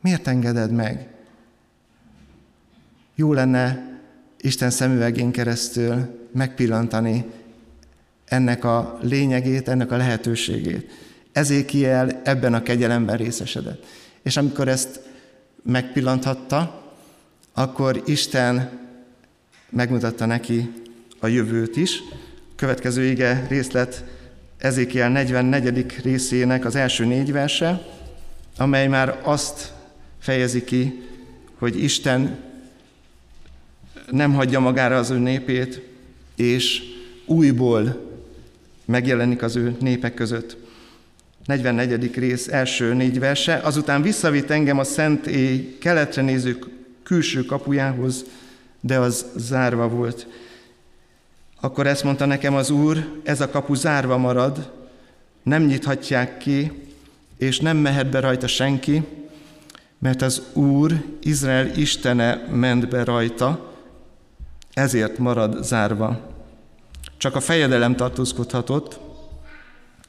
Miért 0.00 0.26
engeded 0.26 0.70
meg? 0.70 1.14
Jó 3.14 3.32
lenne 3.32 3.89
Isten 4.40 4.70
szemüvegén 4.70 5.30
keresztül 5.30 6.18
megpillantani 6.32 7.24
ennek 8.24 8.64
a 8.64 8.98
lényegét, 9.02 9.68
ennek 9.68 9.90
a 9.90 9.96
lehetőségét. 9.96 10.90
Ezékiel 11.32 12.20
ebben 12.24 12.54
a 12.54 12.62
kegyelemben 12.62 13.16
részesedett. 13.16 13.84
És 14.22 14.36
amikor 14.36 14.68
ezt 14.68 15.00
megpillanthatta, 15.62 16.92
akkor 17.52 18.02
Isten 18.06 18.70
megmutatta 19.70 20.26
neki 20.26 20.72
a 21.18 21.26
jövőt 21.26 21.76
is. 21.76 22.02
Következő 22.56 23.04
ige 23.04 23.46
részlet 23.48 24.04
Ezékiel 24.58 25.08
44. 25.08 26.00
részének 26.02 26.64
az 26.64 26.74
első 26.74 27.04
négy 27.04 27.32
verse, 27.32 27.86
amely 28.56 28.88
már 28.88 29.20
azt 29.22 29.72
fejezi 30.18 30.64
ki, 30.64 31.08
hogy 31.58 31.82
Isten 31.82 32.38
nem 34.10 34.34
hagyja 34.34 34.60
magára 34.60 34.96
az 34.96 35.10
ő 35.10 35.18
népét, 35.18 35.80
és 36.36 36.82
újból 37.26 38.08
megjelenik 38.84 39.42
az 39.42 39.56
ő 39.56 39.76
népek 39.80 40.14
között. 40.14 40.56
44. 41.46 42.14
rész 42.14 42.48
első 42.48 42.94
négy 42.94 43.18
verse, 43.18 43.56
azután 43.56 44.02
visszavitt 44.02 44.50
engem 44.50 44.78
a 44.78 44.84
szent 44.84 45.26
éj 45.26 45.76
keletre 45.78 46.22
néző 46.22 46.58
külső 47.02 47.44
kapujához, 47.44 48.24
de 48.80 48.98
az 48.98 49.26
zárva 49.36 49.88
volt. 49.88 50.26
Akkor 51.60 51.86
ezt 51.86 52.04
mondta 52.04 52.26
nekem 52.26 52.54
az 52.54 52.70
Úr, 52.70 53.20
ez 53.24 53.40
a 53.40 53.50
kapu 53.50 53.74
zárva 53.74 54.16
marad, 54.16 54.72
nem 55.42 55.64
nyithatják 55.64 56.38
ki, 56.38 56.72
és 57.38 57.60
nem 57.60 57.76
mehet 57.76 58.10
be 58.10 58.20
rajta 58.20 58.46
senki, 58.46 59.02
mert 59.98 60.22
az 60.22 60.42
Úr, 60.52 61.04
Izrael 61.22 61.70
Istene 61.76 62.46
ment 62.50 62.88
be 62.88 63.04
rajta, 63.04 63.69
ezért 64.72 65.18
marad 65.18 65.64
zárva. 65.64 66.20
Csak 67.16 67.36
a 67.36 67.40
fejedelem 67.40 67.96
tartózkodhatott, 67.96 69.00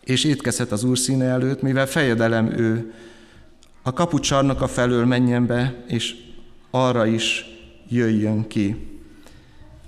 és 0.03 0.23
étkezhet 0.23 0.71
az 0.71 0.83
Úr 0.83 0.97
színe 0.97 1.25
előtt, 1.25 1.61
mivel 1.61 1.85
fejedelem 1.85 2.51
ő. 2.57 2.93
A 3.81 3.93
kapucsarnak 3.93 4.61
a 4.61 4.67
felől 4.67 5.05
menjen 5.05 5.45
be, 5.45 5.83
és 5.87 6.15
arra 6.69 7.05
is 7.05 7.45
jöjjön 7.89 8.47
ki. 8.47 8.87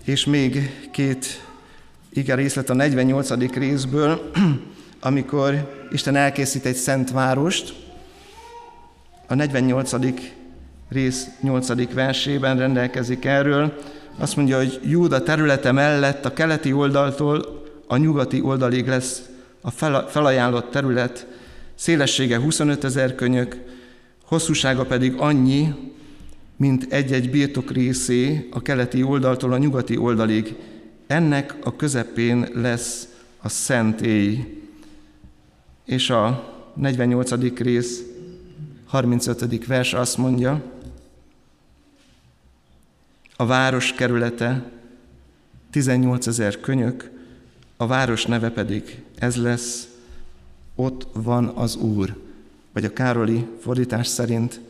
És 0.03 0.25
még 0.25 0.72
két 0.92 1.25
igen 2.10 2.36
részlet 2.36 2.70
a 2.70 2.74
48. 2.74 3.53
részből, 3.53 4.32
amikor 5.00 5.86
Isten 5.92 6.15
elkészít 6.15 6.65
egy 6.65 6.75
szent 6.75 7.12
várost, 7.12 7.74
a 9.27 9.34
48. 9.34 9.92
rész 10.89 11.27
8. 11.42 11.94
versében 11.94 12.58
rendelkezik 12.58 13.25
erről, 13.25 13.74
azt 14.17 14.36
mondja, 14.36 14.58
hogy 14.58 14.79
Júda 14.84 15.24
területe 15.24 15.72
mellett 15.72 16.25
a 16.25 16.34
keleti 16.34 16.74
oldaltól 16.74 17.63
a 17.88 17.98
nyugati 17.98 18.41
oldalig 18.41 18.88
lesz 18.88 19.22
a 19.62 19.72
felajánlott 20.08 20.72
terület, 20.72 21.27
szélessége 21.75 22.39
25 22.39 22.84
ezer 22.84 23.15
könyök, 23.15 23.58
hosszúsága 24.25 24.86
pedig 24.86 25.13
annyi, 25.17 25.74
mint 26.55 26.86
egy-egy 26.89 27.29
birtok 27.29 27.72
részé 27.72 28.50
a 28.51 28.62
keleti 28.62 29.03
oldaltól 29.03 29.53
a 29.53 29.58
nyugati 29.58 29.98
oldalig. 29.98 30.55
Ennek 31.08 31.55
a 31.63 31.75
közepén 31.75 32.48
lesz 32.53 33.08
a 33.41 33.50
szentély. 33.50 34.62
És 35.86 36.10
a 36.10 36.53
48. 36.75 37.58
rész 37.58 38.01
35. 38.86 39.65
vers 39.65 39.93
azt 39.93 40.17
mondja, 40.17 40.73
a 43.44 43.46
város 43.46 43.94
kerülete 43.94 44.72
18 45.72 46.28
ezer 46.28 46.60
könyök, 46.60 47.12
a 47.78 47.88
város 47.88 48.26
neve 48.26 48.50
pedig 48.50 49.04
ez 49.16 49.36
lesz, 49.36 49.88
ott 50.76 51.08
van 51.14 51.46
az 51.46 51.76
Úr, 51.76 52.22
vagy 52.74 52.86
a 52.86 52.94
Károli 52.94 53.48
fordítás 53.60 54.08
szerint 54.08 54.62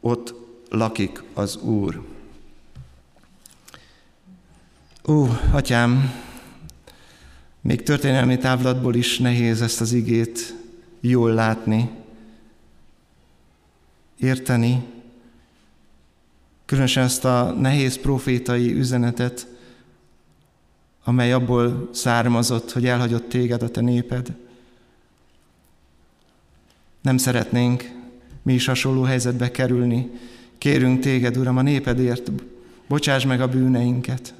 ott 0.00 0.34
lakik 0.68 1.22
az 1.34 1.56
Úr. 1.56 2.02
Ó, 5.06 5.26
atyám, 5.52 6.12
még 7.60 7.82
történelmi 7.82 8.38
távlatból 8.38 8.94
is 8.94 9.18
nehéz 9.18 9.62
ezt 9.62 9.80
az 9.80 9.92
igét 9.92 10.54
jól 11.00 11.32
látni, 11.32 11.90
érteni, 14.18 14.82
különösen 16.70 17.04
ezt 17.04 17.24
a 17.24 17.54
nehéz 17.58 17.98
profétai 17.98 18.72
üzenetet, 18.72 19.46
amely 21.04 21.32
abból 21.32 21.88
származott, 21.92 22.72
hogy 22.72 22.86
elhagyott 22.86 23.28
téged 23.28 23.62
a 23.62 23.68
te 23.68 23.80
néped. 23.80 24.36
Nem 27.00 27.16
szeretnénk 27.16 27.90
mi 28.42 28.52
is 28.52 28.66
hasonló 28.66 29.02
helyzetbe 29.02 29.50
kerülni. 29.50 30.10
Kérünk 30.58 31.00
téged, 31.00 31.36
Uram, 31.36 31.56
a 31.56 31.62
népedért, 31.62 32.30
bocsáss 32.88 33.24
meg 33.24 33.40
a 33.40 33.48
bűneinket. 33.48 34.34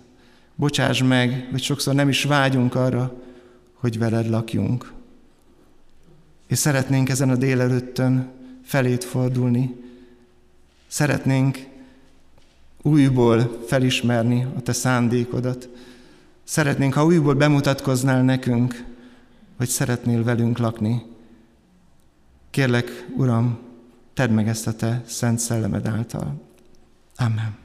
Bocsáss 0.55 1.03
meg, 1.03 1.49
hogy 1.51 1.63
sokszor 1.63 1.95
nem 1.95 2.09
is 2.09 2.25
vágyunk 2.25 2.75
arra, 2.75 3.15
hogy 3.75 3.99
veled 3.99 4.29
lakjunk. 4.29 4.93
És 6.47 6.59
szeretnénk 6.59 7.09
ezen 7.09 7.31
a 7.31 7.37
délelőttön 7.37 8.31
felét 8.65 9.05
fordulni. 9.05 9.75
Szeretnénk 10.87 11.70
újból 12.83 13.65
felismerni 13.67 14.47
a 14.57 14.61
te 14.61 14.73
szándékodat. 14.73 15.69
Szeretnénk, 16.45 16.95
ha 16.95 17.05
újból 17.05 17.35
bemutatkoznál 17.35 18.23
nekünk, 18.23 18.85
hogy 19.57 19.69
szeretnél 19.69 20.25
velünk 20.25 20.59
lakni. 20.59 21.03
Kérlek, 22.51 23.07
Uram, 23.17 23.59
tedd 24.15 24.31
meg 24.31 24.49
ezt 24.49 24.67
a 24.67 24.73
Te 24.73 25.03
szent 25.07 25.39
szellemed 25.39 25.87
által. 25.87 26.41
Amen. 27.17 27.57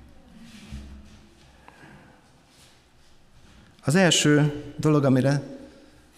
Az 3.84 3.96
első 3.96 4.64
dolog, 4.78 5.04
amire 5.04 5.44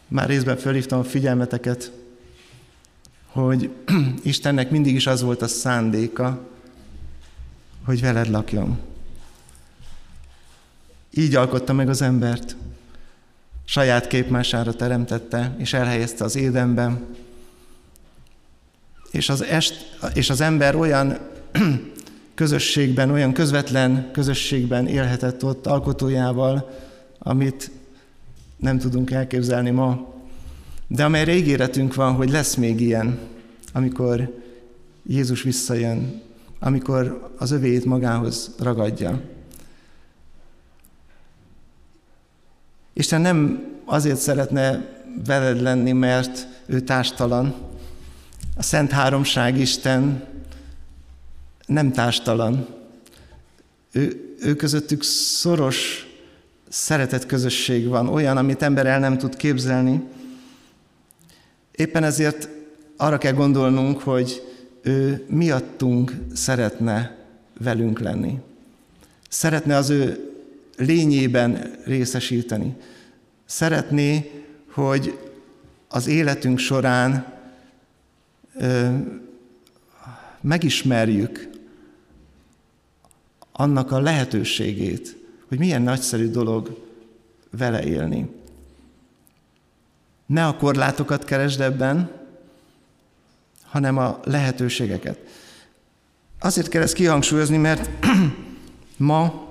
már 0.08 0.28
részben 0.28 0.58
fölhívtam 0.58 1.00
a 1.00 1.04
figyelmeteket, 1.04 1.92
hogy 3.26 3.70
Istennek 4.24 4.70
mindig 4.70 4.96
is 4.96 5.08
az 5.08 5.22
volt 5.22 5.42
a 5.42 5.48
szándéka, 5.48 6.48
hogy 7.88 8.02
veled 8.02 8.30
lakjon. 8.30 8.80
Így 11.14 11.36
alkotta 11.36 11.74
meg 11.74 11.90
az 11.90 12.02
embert. 12.02 12.56
Saját 13.66 14.08
képmására 14.08 14.74
teremtette, 14.74 15.56
és 15.58 15.74
elhelyezte 15.74 16.24
az 16.24 16.36
édenben. 16.36 17.06
És 19.12 19.30
az, 19.30 19.44
est, 19.44 19.98
és 20.14 20.30
az 20.30 20.42
ember 20.42 20.76
olyan 20.76 21.18
közösségben, 22.36 23.12
olyan 23.12 23.34
közvetlen 23.34 24.12
közösségben 24.12 24.88
élhetett 24.88 25.44
ott 25.44 25.68
alkotójával, 25.68 26.78
amit 27.20 27.72
nem 28.58 28.78
tudunk 28.78 29.12
elképzelni 29.12 29.70
ma, 29.70 30.14
de 30.88 31.04
amelyre 31.04 31.34
ígéretünk 31.34 31.96
van, 31.96 32.14
hogy 32.14 32.30
lesz 32.30 32.56
még 32.56 32.82
ilyen, 32.82 33.20
amikor 33.74 34.44
Jézus 35.04 35.42
visszajön, 35.42 36.26
amikor 36.60 37.32
az 37.38 37.52
övéit 37.52 37.86
magához 37.86 38.56
ragadja. 38.60 39.22
Isten 42.94 43.22
nem 43.22 43.66
azért 43.86 44.20
szeretne 44.20 44.96
veled 45.26 45.62
lenni, 45.62 45.92
mert 45.92 46.48
ő 46.66 46.80
társtalan. 46.80 47.56
A 48.56 48.64
Szent 48.64 48.92
Háromság 48.92 49.58
Isten 49.58 50.24
nem 51.66 51.92
társtalan. 51.92 52.68
Ő, 53.92 54.36
ő 54.40 54.56
közöttük 54.56 55.04
szoros 55.04 56.08
szeretet 56.70 57.26
közösség 57.26 57.88
van, 57.88 58.08
olyan, 58.08 58.38
amit 58.38 58.62
ember 58.62 58.86
el 58.86 59.00
nem 59.00 59.18
tud 59.18 59.36
képzelni. 59.36 60.04
Éppen 61.72 62.04
ezért 62.04 62.50
arra 62.98 63.18
kell 63.18 63.34
gondolnunk, 63.34 64.02
hogy 64.02 64.47
ő 64.88 65.26
miattunk 65.30 66.16
szeretne 66.34 67.18
velünk 67.60 68.00
lenni. 68.00 68.40
Szeretne 69.30 69.76
az 69.76 69.90
ő 69.90 70.32
lényében 70.78 71.76
részesíteni. 71.86 72.76
Szeretné, 73.46 74.32
hogy 74.72 75.18
az 75.88 76.08
életünk 76.08 76.58
során 76.58 77.34
ö, 78.56 78.90
megismerjük 80.42 81.50
annak 83.52 83.92
a 83.92 84.00
lehetőségét, 84.00 85.18
hogy 85.48 85.60
milyen 85.60 85.82
nagyszerű 85.82 86.30
dolog 86.30 86.86
vele 87.50 87.84
élni. 87.84 88.30
Ne 90.26 90.46
a 90.46 90.58
korlátokat 90.58 91.24
keresd 91.24 91.62
ebben, 91.62 92.17
hanem 93.78 93.98
a 93.98 94.20
lehetőségeket. 94.24 95.20
Azért 96.40 96.70
kell 96.70 96.82
ezt 96.82 96.94
kihangsúlyozni, 96.94 97.58
mert 97.58 97.90
ma, 98.98 99.48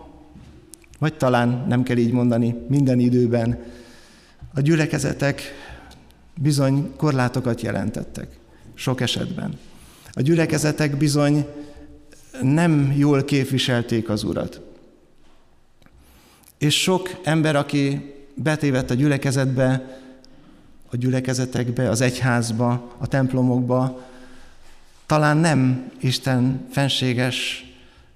vagy 0.99 1.15
talán 1.15 1.65
nem 1.69 1.83
kell 1.83 1.97
így 1.97 2.13
mondani, 2.13 2.55
minden 2.69 2.99
időben 2.99 3.63
a 4.55 4.61
gyülekezetek 4.61 5.43
bizony 6.41 6.93
korlátokat 6.97 7.61
jelentettek, 7.61 8.29
sok 8.75 9.01
esetben. 9.01 9.59
A 10.13 10.21
gyülekezetek 10.21 10.97
bizony 10.97 11.47
nem 12.43 12.95
jól 12.97 13.25
képviselték 13.25 14.09
az 14.09 14.23
Urat. 14.23 14.61
És 16.59 16.83
sok 16.83 17.21
ember, 17.25 17.57
aki 17.57 18.15
betévett 18.35 18.91
a 18.91 18.95
gyülekezetbe, 18.95 19.99
a 20.91 20.97
gyülekezetekbe, 20.97 21.91
az 21.91 22.01
egyházba, 22.01 22.95
a 22.99 23.07
templomokba, 23.07 24.05
talán 25.07 25.37
nem 25.37 25.91
Isten 26.01 26.67
fenséges 26.71 27.65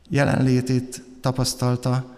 jelenlétét 0.08 1.02
tapasztalta, 1.20 2.16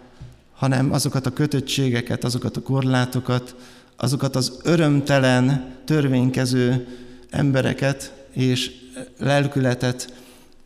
hanem 0.53 0.91
azokat 0.91 1.25
a 1.25 1.33
kötöttségeket, 1.33 2.23
azokat 2.23 2.57
a 2.57 2.61
korlátokat, 2.61 3.55
azokat 3.95 4.35
az 4.35 4.59
örömtelen, 4.63 5.75
törvénykező 5.85 6.87
embereket 7.29 8.25
és 8.31 8.71
lelkületet, 9.17 10.13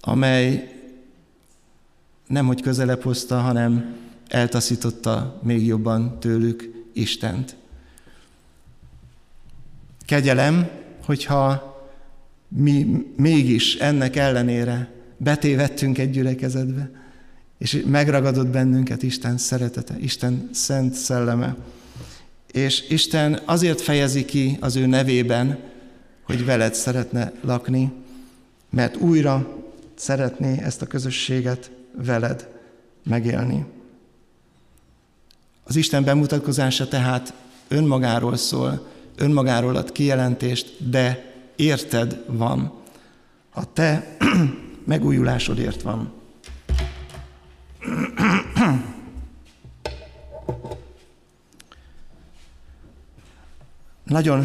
amely 0.02 0.76
nemhogy 2.28 2.62
közelebb 2.62 3.02
hozta, 3.02 3.40
hanem 3.40 3.96
eltaszította 4.28 5.40
még 5.44 5.66
jobban 5.66 6.20
tőlük 6.20 6.90
Istent. 6.94 7.56
Kegyelem, 10.06 10.70
hogyha 11.06 11.67
mi 12.48 13.06
mégis 13.16 13.76
ennek 13.76 14.16
ellenére 14.16 14.92
betévettünk 15.18 15.98
egy 15.98 16.10
gyülekezetbe, 16.10 16.92
és 17.58 17.84
megragadott 17.86 18.48
bennünket 18.48 19.04
Isten 19.04 19.38
szeretete, 19.38 19.96
Isten 20.00 20.50
szent 20.52 20.94
szelleme. 20.94 21.56
És 22.52 22.90
Isten 22.90 23.40
azért 23.46 23.82
fejezi 23.82 24.26
ki 24.26 24.58
az 24.60 24.76
ő 24.76 24.86
nevében, 24.86 25.60
hogy 26.24 26.46
veled 26.46 26.74
szeretne 26.74 27.32
lakni, 27.42 27.92
mert 28.70 28.96
újra 28.96 29.64
szeretné 29.96 30.62
ezt 30.62 30.82
a 30.82 30.88
közösséget 30.88 31.72
veled 32.06 32.48
megélni. 33.04 33.66
Az 35.64 35.76
Isten 35.76 36.04
bemutatkozása 36.04 36.88
tehát 36.88 37.34
önmagáról 37.68 38.36
szól, 38.36 38.88
önmagáról 39.16 39.76
ad 39.76 39.92
kijelentést, 39.92 40.90
de 40.90 41.36
érted 41.58 42.24
van. 42.28 42.74
A 43.54 43.74
te 43.74 44.18
megújulásodért 44.86 45.82
van. 45.82 46.12
Nagyon 54.04 54.44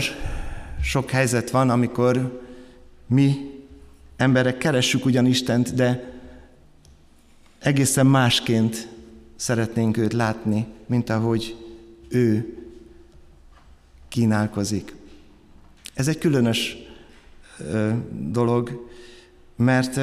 sok 0.83 1.11
helyzet 1.11 1.51
van, 1.51 1.71
amikor 1.71 2.43
mi 3.07 3.51
emberek 4.17 4.59
keressük 4.59 5.05
ugyan 5.05 5.27
Istent, 5.27 5.75
de 5.75 6.13
egészen 7.59 8.07
másként 8.07 8.89
szeretnénk 9.37 9.97
őt 9.97 10.13
látni, 10.13 10.67
mint 10.87 11.11
ahogy 11.11 11.57
ő 12.09 12.57
kínálkozik. 14.09 14.95
Ez 15.95 16.09
egy 16.09 16.19
különös 16.19 16.77
dolog, 18.11 18.89
mert 19.57 20.01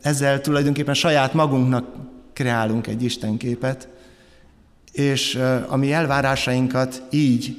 ezzel 0.00 0.40
tulajdonképpen 0.40 0.94
saját 0.94 1.34
magunknak 1.34 1.94
kreálunk 2.32 2.86
egy 2.86 3.02
istenképet, 3.02 3.88
és 4.92 5.34
a 5.68 5.76
mi 5.76 5.92
elvárásainkat 5.92 7.02
így 7.10 7.56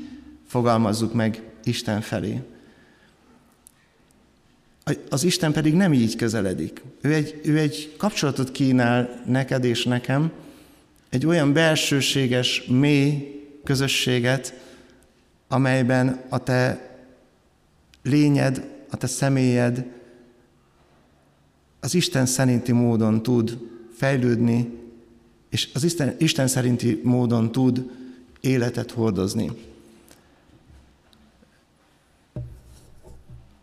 fogalmazzuk 0.47 1.13
meg 1.13 1.41
Isten 1.63 2.01
felé. 2.01 2.41
Az 5.09 5.23
Isten 5.23 5.51
pedig 5.51 5.73
nem 5.73 5.93
így 5.93 6.15
közeledik. 6.15 6.81
Ő 7.01 7.13
egy, 7.13 7.39
ő 7.43 7.57
egy 7.57 7.95
kapcsolatot 7.97 8.51
kínál 8.51 9.21
neked 9.25 9.63
és 9.63 9.83
nekem, 9.83 10.31
egy 11.09 11.25
olyan 11.25 11.53
belsőséges, 11.53 12.63
mély 12.67 13.41
közösséget, 13.63 14.53
amelyben 15.47 16.21
a 16.29 16.37
te 16.37 16.89
lényed, 18.03 18.76
a 18.89 18.97
te 18.97 19.07
személyed 19.07 19.85
az 21.79 21.93
Isten 21.93 22.25
szerinti 22.25 22.71
módon 22.71 23.23
tud 23.23 23.57
fejlődni, 23.93 24.79
és 25.49 25.69
az 25.73 25.83
Isten, 25.83 26.15
Isten 26.17 26.47
szerinti 26.47 27.01
módon 27.03 27.51
tud 27.51 27.91
életet 28.41 28.91
hordozni. 28.91 29.51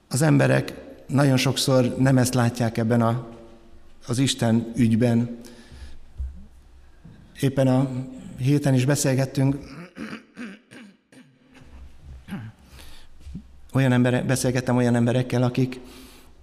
Az 0.08 0.22
emberek 0.22 0.82
nagyon 1.06 1.37
sokszor 1.37 1.96
nem 1.98 2.18
ezt 2.18 2.34
látják 2.34 2.78
ebben 2.78 3.02
a, 3.02 3.28
az 4.06 4.18
Isten 4.18 4.72
ügyben. 4.76 5.38
Éppen 7.40 7.66
a 7.66 7.90
héten 8.38 8.74
is 8.74 8.84
beszélgettünk 8.84 9.56
olyan 13.74 13.92
emberek, 13.92 14.26
beszélgettem 14.26 14.76
olyan 14.76 14.94
emberekkel, 14.94 15.42
akik 15.42 15.80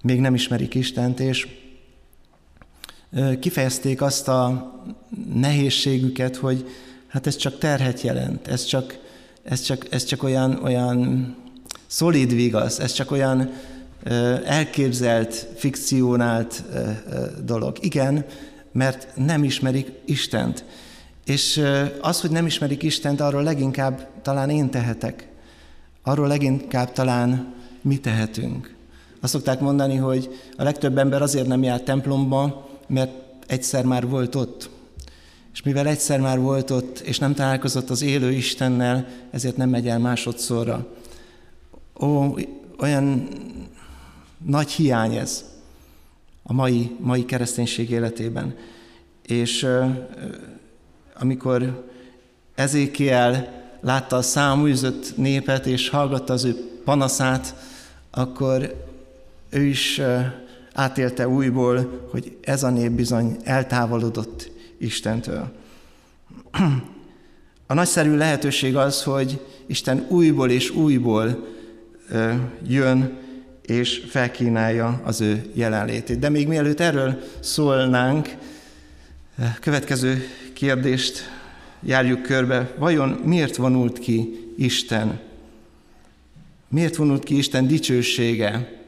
még 0.01 0.19
nem 0.19 0.33
ismerik 0.33 0.75
Istent, 0.75 1.19
és 1.19 1.47
kifejezték 3.39 4.01
azt 4.01 4.27
a 4.27 4.73
nehézségüket, 5.33 6.35
hogy 6.35 6.69
hát 7.07 7.27
ez 7.27 7.35
csak 7.35 7.57
terhet 7.57 8.01
jelent, 8.01 8.47
ez 8.47 8.63
csak, 8.63 8.97
ez 9.43 9.61
csak, 9.61 9.87
ez 9.89 10.03
csak 10.03 10.23
olyan, 10.23 10.59
olyan 10.63 11.35
szolid 11.87 12.33
vigasz, 12.33 12.79
ez 12.79 12.91
csak 12.91 13.11
olyan 13.11 13.51
elképzelt, 14.45 15.47
fikcionált 15.55 16.63
dolog. 17.43 17.77
Igen, 17.81 18.25
mert 18.71 19.07
nem 19.15 19.43
ismerik 19.43 19.91
Istent. 20.05 20.65
És 21.25 21.63
az, 22.01 22.21
hogy 22.21 22.31
nem 22.31 22.45
ismerik 22.45 22.83
Istent, 22.83 23.21
arról 23.21 23.43
leginkább 23.43 24.07
talán 24.21 24.49
én 24.49 24.69
tehetek. 24.69 25.27
Arról 26.03 26.27
leginkább 26.27 26.91
talán 26.91 27.53
mi 27.81 27.97
tehetünk. 27.97 28.75
Azt 29.21 29.33
szokták 29.33 29.59
mondani, 29.59 29.95
hogy 29.95 30.29
a 30.57 30.63
legtöbb 30.63 30.97
ember 30.97 31.21
azért 31.21 31.47
nem 31.47 31.63
jár 31.63 31.81
templomba, 31.81 32.69
mert 32.87 33.11
egyszer 33.47 33.85
már 33.85 34.07
volt 34.07 34.35
ott. 34.35 34.69
És 35.53 35.61
mivel 35.61 35.87
egyszer 35.87 36.19
már 36.19 36.39
volt 36.39 36.69
ott, 36.69 36.99
és 36.99 37.19
nem 37.19 37.33
találkozott 37.33 37.89
az 37.89 38.01
élő 38.01 38.31
Istennel, 38.31 39.07
ezért 39.31 39.57
nem 39.57 39.69
megy 39.69 39.87
el 39.87 39.99
másodszorra. 39.99 40.87
Ó, 41.99 42.35
olyan 42.79 43.27
nagy 44.45 44.71
hiány 44.71 45.15
ez 45.15 45.45
a 46.43 46.53
mai, 46.53 46.95
mai 46.99 47.25
kereszténység 47.25 47.89
életében. 47.89 48.55
És 49.25 49.67
amikor 51.19 51.89
Ezékiel 52.55 53.60
látta 53.81 54.15
a 54.15 54.21
száműzött 54.21 55.17
népet, 55.17 55.65
és 55.65 55.89
hallgatta 55.89 56.33
az 56.33 56.43
ő 56.43 56.55
panaszát, 56.83 57.55
akkor 58.11 58.85
ő 59.49 59.63
is 59.63 60.01
átélte 60.73 61.27
újból, 61.27 62.07
hogy 62.11 62.37
ez 62.41 62.63
a 62.63 62.69
nép 62.69 62.91
bizony 62.91 63.37
eltávolodott 63.43 64.51
Istentől. 64.77 65.51
A 67.67 67.73
nagyszerű 67.73 68.15
lehetőség 68.15 68.75
az, 68.75 69.03
hogy 69.03 69.45
Isten 69.65 70.05
újból 70.07 70.49
és 70.49 70.69
újból 70.69 71.47
jön, 72.67 73.17
és 73.61 74.03
felkínálja 74.09 75.01
az 75.03 75.21
ő 75.21 75.51
jelenlétét. 75.53 76.19
De 76.19 76.29
még 76.29 76.47
mielőtt 76.47 76.79
erről 76.79 77.21
szólnánk, 77.39 78.35
következő 79.59 80.23
kérdést 80.53 81.40
járjuk 81.83 82.21
körbe. 82.21 82.73
Vajon 82.77 83.09
miért 83.09 83.55
vonult 83.55 83.99
ki 83.99 84.51
Isten? 84.57 85.19
Miért 86.67 86.95
vonult 86.95 87.23
ki 87.23 87.37
Isten 87.37 87.67
dicsősége 87.67 88.79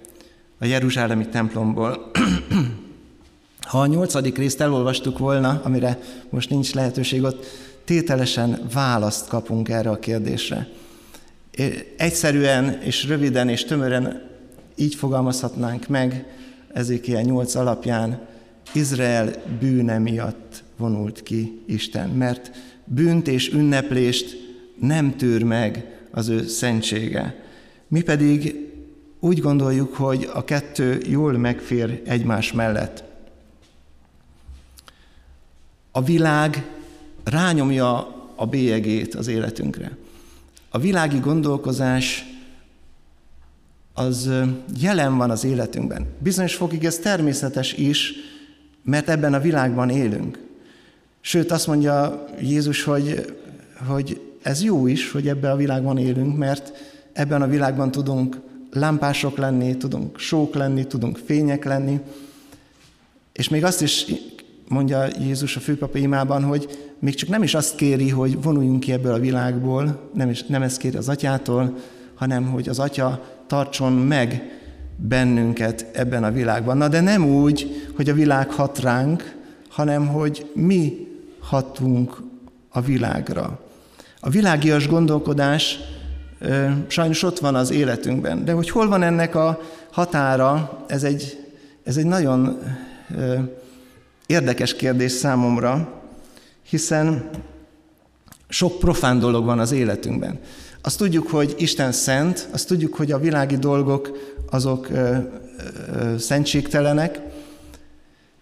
a 0.60 0.66
Jeruzsálemi 0.66 1.28
templomból? 1.28 1.98
Ha 3.64 3.80
a 3.80 3.86
nyolcadik 3.86 4.38
részt 4.38 4.62
elolvastuk 4.62 5.18
volna, 5.18 5.62
amire 5.64 6.00
most 6.30 6.50
nincs 6.50 6.74
lehetőség 6.74 7.24
ott, 7.24 7.46
tételesen 7.86 8.60
választ 8.74 9.28
kapunk 9.28 9.70
erre 9.70 9.90
a 9.90 10.00
kérdésre. 10.00 10.68
Egyszerűen 11.98 12.82
és 12.82 13.08
röviden 13.08 13.50
és 13.50 13.64
tömören 13.64 14.30
így 14.76 14.96
fogalmazhatnánk 14.96 15.88
meg 15.88 16.26
Ezékiel 16.74 17.22
8 17.22 17.56
alapján, 17.56 18.28
Izrael 18.74 19.32
bűne 19.60 19.98
miatt 19.98 20.64
vonult 20.78 21.24
ki 21.24 21.64
Isten, 21.66 22.10
mert 22.10 22.52
bűnt 22.86 23.28
és 23.28 23.54
ünneplést 23.54 24.38
nem 24.80 25.16
tűr 25.16 25.44
meg 25.44 25.86
az 26.12 26.28
ő 26.28 26.48
szentsége. 26.48 27.44
Mi 27.88 28.02
pedig 28.02 28.72
úgy 29.20 29.40
gondoljuk, 29.40 29.96
hogy 29.96 30.30
a 30.34 30.44
kettő 30.44 31.02
jól 31.10 31.38
megfér 31.38 32.02
egymás 32.06 32.52
mellett. 32.52 33.04
A 35.92 36.04
világ 36.04 36.66
rányomja 37.24 38.16
a 38.36 38.46
bélyegét 38.46 39.16
az 39.16 39.28
életünkre. 39.28 39.98
A 40.70 40.80
világi 40.80 41.20
gondolkozás 41.20 42.26
az 43.94 44.30
jelen 44.80 45.18
van 45.18 45.30
az 45.30 45.44
életünkben. 45.44 46.08
Bizonyos 46.20 46.56
fokig 46.56 46.86
ez 46.86 46.98
természetes 46.98 47.74
is, 47.74 48.14
mert 48.84 49.10
ebben 49.10 49.34
a 49.34 49.40
világban 49.40 49.90
élünk. 49.90 50.40
Sőt, 51.26 51.52
azt 51.52 51.68
mondja 51.68 52.26
Jézus, 52.42 52.84
hogy, 52.84 53.36
hogy 53.88 54.22
ez 54.42 54.64
jó 54.64 54.88
is, 54.88 55.12
hogy 55.12 55.28
ebben 55.28 55.52
a 55.52 55.56
világban 55.56 55.98
élünk, 55.98 56.38
mert 56.38 56.72
ebben 57.14 57.42
a 57.42 57.48
világban 57.48 57.92
tudunk 57.92 58.40
lámpások 58.72 59.38
lenni, 59.38 59.78
tudunk 59.78 60.20
sók 60.20 60.56
lenni, 60.56 60.88
tudunk 60.88 61.20
fények 61.26 61.66
lenni, 61.66 62.00
és 63.34 63.50
még 63.50 63.64
azt 63.64 63.82
is 63.82 64.06
mondja 64.68 65.06
Jézus 65.20 65.56
a 65.56 65.60
főpapa 65.60 65.98
imában, 65.98 66.44
hogy 66.44 66.94
még 67.00 67.16
csak 67.16 67.30
nem 67.30 67.44
is 67.44 67.54
azt 67.54 67.76
kéri, 67.76 68.10
hogy 68.10 68.42
vonuljunk 68.42 68.80
ki 68.80 68.92
ebből 68.92 69.14
a 69.14 69.20
világból, 69.20 70.10
nem, 70.14 70.30
is, 70.30 70.44
nem 70.44 70.62
ezt 70.62 70.78
kéri 70.78 70.98
az 70.98 71.10
atyától, 71.10 71.78
hanem 72.16 72.46
hogy 72.46 72.70
az 72.70 72.80
atya 72.80 73.24
tartson 73.48 73.94
meg 73.94 74.44
bennünket 74.96 75.86
ebben 75.94 76.24
a 76.24 76.32
világban. 76.32 76.78
Na 76.78 76.88
de 76.88 77.02
nem 77.02 77.26
úgy, 77.26 77.88
hogy 77.96 78.10
a 78.10 78.14
világ 78.14 78.52
hat 78.52 78.80
ránk, 78.80 79.36
hanem 79.70 80.08
hogy 80.08 80.52
mi 80.54 81.12
hatunk 81.44 82.22
a 82.70 82.82
világra. 82.82 83.60
A 84.20 84.30
világias 84.30 84.88
gondolkodás 84.88 85.80
ö, 86.40 86.70
sajnos 86.88 87.24
ott 87.24 87.40
van 87.40 87.56
az 87.56 87.72
életünkben, 87.72 88.46
de 88.46 88.52
hogy 88.52 88.70
hol 88.70 88.88
van 88.88 89.04
ennek 89.04 89.36
a 89.36 89.62
határa, 89.92 90.84
ez 90.88 91.04
egy, 91.04 91.48
ez 91.84 91.98
egy 91.98 92.06
nagyon 92.06 92.60
ö, 93.18 93.36
érdekes 94.26 94.76
kérdés 94.76 95.12
számomra, 95.12 96.02
hiszen 96.70 97.30
sok 98.50 98.80
profán 98.80 99.20
dolog 99.20 99.46
van 99.46 99.60
az 99.60 99.72
életünkben. 99.72 100.40
Azt 100.82 100.98
tudjuk, 100.98 101.28
hogy 101.28 101.56
Isten 101.58 101.92
szent, 101.92 102.48
azt 102.52 102.68
tudjuk, 102.68 102.96
hogy 102.96 103.12
a 103.12 103.20
világi 103.20 103.58
dolgok 103.58 104.18
azok 104.50 104.90
ö, 104.90 105.18
ö, 105.96 106.18
szentségtelenek, 106.18 107.22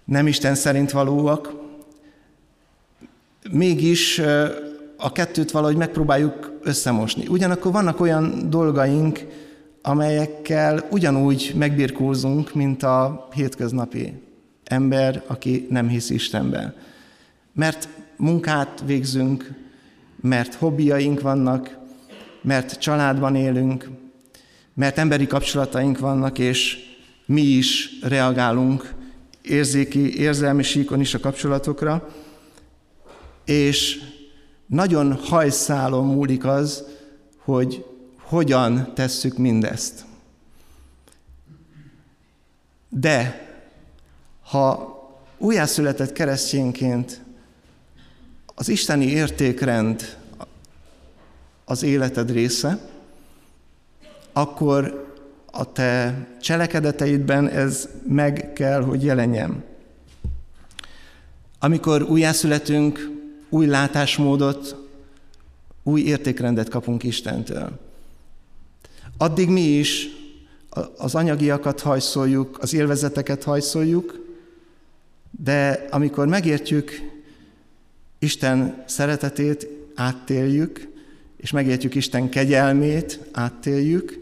nem 0.06 0.28
Isten 0.28 0.56
szerint 0.56 0.92
valóak, 0.92 1.61
mégis 3.50 4.22
a 4.98 5.12
kettőt 5.12 5.52
valahogy 5.52 5.76
megpróbáljuk 5.76 6.60
összemosni. 6.64 7.28
Ugyanakkor 7.28 7.72
vannak 7.72 8.00
olyan 8.00 8.50
dolgaink, 8.50 9.28
amelyekkel 9.82 10.88
ugyanúgy 10.90 11.54
megbirkózunk, 11.56 12.54
mint 12.54 12.84
a 12.84 13.28
hétköznapi 13.34 14.14
ember, 14.64 15.24
aki 15.28 15.68
nem 15.70 15.88
hisz 15.88 16.10
Istenben. 16.10 16.76
Mert 17.54 17.90
munkát 18.18 18.84
végzünk, 18.86 19.52
mert 20.22 20.54
hobbiaink 20.54 21.22
vannak, 21.22 21.78
mert 22.42 22.80
családban 22.80 23.36
élünk, 23.36 23.90
mert 24.74 24.98
emberi 24.98 25.28
kapcsolataink 25.28 26.00
vannak, 26.00 26.40
és 26.40 26.78
mi 27.26 27.42
is 27.42 28.00
reagálunk 28.02 28.94
érzéki, 29.42 30.20
érzelmi 30.20 30.64
síkon 30.64 31.00
is 31.00 31.14
a 31.14 31.20
kapcsolatokra, 31.20 32.10
és 33.52 34.02
nagyon 34.66 35.14
hajszálon 35.14 36.06
múlik 36.06 36.46
az, 36.46 36.84
hogy 37.38 37.86
hogyan 38.20 38.92
tesszük 38.94 39.38
mindezt. 39.38 40.06
De 42.90 43.48
ha 44.44 45.00
újjászületett 45.38 46.12
keresztényként 46.12 47.22
az 48.56 48.70
isteni 48.70 49.06
értékrend 49.06 50.18
az 51.66 51.84
életed 51.84 52.32
része, 52.32 52.80
akkor 54.34 55.10
a 55.46 55.72
te 55.72 56.28
cselekedeteidben 56.42 57.48
ez 57.48 57.90
meg 58.08 58.54
kell, 58.54 58.82
hogy 58.82 59.04
jelenjen. 59.04 59.64
Amikor 61.60 62.02
újjászületünk, 62.02 63.20
új 63.52 63.66
látásmódot, 63.66 64.76
új 65.84 66.02
értékrendet 66.02 66.70
kapunk 66.70 67.04
Istentől. 67.04 67.80
Addig 69.18 69.50
mi 69.50 69.62
is 69.62 70.08
az 70.98 71.16
anyagiakat 71.16 71.80
hajszoljuk, 71.80 72.58
az 72.62 72.74
élvezeteket 72.74 73.44
hajszoljuk, 73.44 74.20
de 75.44 75.88
amikor 75.92 76.28
megértjük 76.28 76.92
Isten 78.20 78.84
szeretetét, 78.88 79.68
áttéljük, 79.96 80.90
és 81.38 81.52
megértjük 81.52 81.96
Isten 81.96 82.30
kegyelmét, 82.30 83.20
áttéljük, 83.32 84.20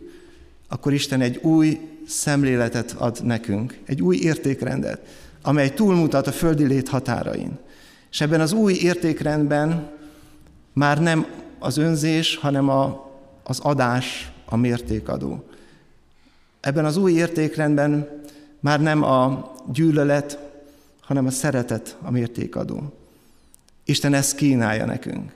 akkor 0.67 0.93
Isten 0.93 1.21
egy 1.21 1.37
új 1.37 1.79
szemléletet 2.07 2.95
ad 2.97 3.19
nekünk, 3.23 3.77
egy 3.85 4.01
új 4.01 4.17
értékrendet, 4.17 5.01
amely 5.41 5.73
túlmutat 5.73 6.27
a 6.27 6.31
földi 6.31 6.65
lét 6.65 6.89
határain. 6.89 7.59
És 8.11 8.21
ebben 8.21 8.41
az 8.41 8.51
új 8.51 8.73
értékrendben 8.73 9.91
már 10.73 11.01
nem 11.01 11.25
az 11.59 11.77
önzés, 11.77 12.35
hanem 12.35 12.69
a, 12.69 13.11
az 13.43 13.59
adás, 13.59 14.31
a 14.45 14.55
mértékadó. 14.55 15.43
Ebben 16.59 16.85
az 16.85 16.97
új 16.97 17.11
értékrendben 17.11 18.09
már 18.59 18.81
nem 18.81 19.03
a 19.03 19.51
gyűlölet, 19.71 20.39
hanem 21.01 21.25
a 21.25 21.31
szeretet 21.31 21.97
a 22.01 22.11
mértékadó. 22.11 22.93
Isten 23.85 24.13
ezt 24.13 24.35
kínálja 24.35 24.85
nekünk. 24.85 25.31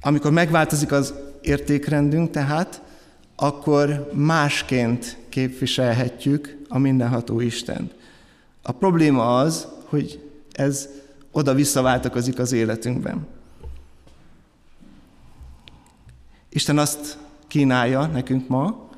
Amikor 0.00 0.30
megváltozik 0.30 0.92
az 0.92 1.14
értékrendünk 1.40 2.30
tehát, 2.30 2.82
akkor 3.36 4.10
másként 4.12 5.18
képviselhetjük 5.28 6.56
a 6.68 6.78
mindenható 6.78 7.40
Istent. 7.40 7.94
A 8.62 8.72
probléma 8.72 9.38
az, 9.38 9.66
hogy 9.84 10.30
ez 10.52 10.88
oda-vissza 11.34 11.82
váltakozik 11.82 12.38
az 12.38 12.52
életünkben. 12.52 13.26
Isten 16.48 16.78
azt 16.78 17.18
kínálja 17.46 18.06
nekünk 18.06 18.48
ma, 18.48 18.88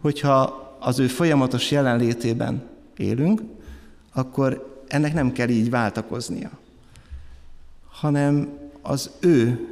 hogyha 0.00 0.68
az 0.80 0.98
ő 0.98 1.06
folyamatos 1.06 1.70
jelenlétében 1.70 2.68
élünk, 2.96 3.42
akkor 4.12 4.82
ennek 4.88 5.14
nem 5.14 5.32
kell 5.32 5.48
így 5.48 5.70
váltakoznia, 5.70 6.50
hanem 7.88 8.48
az 8.82 9.10
ő 9.20 9.68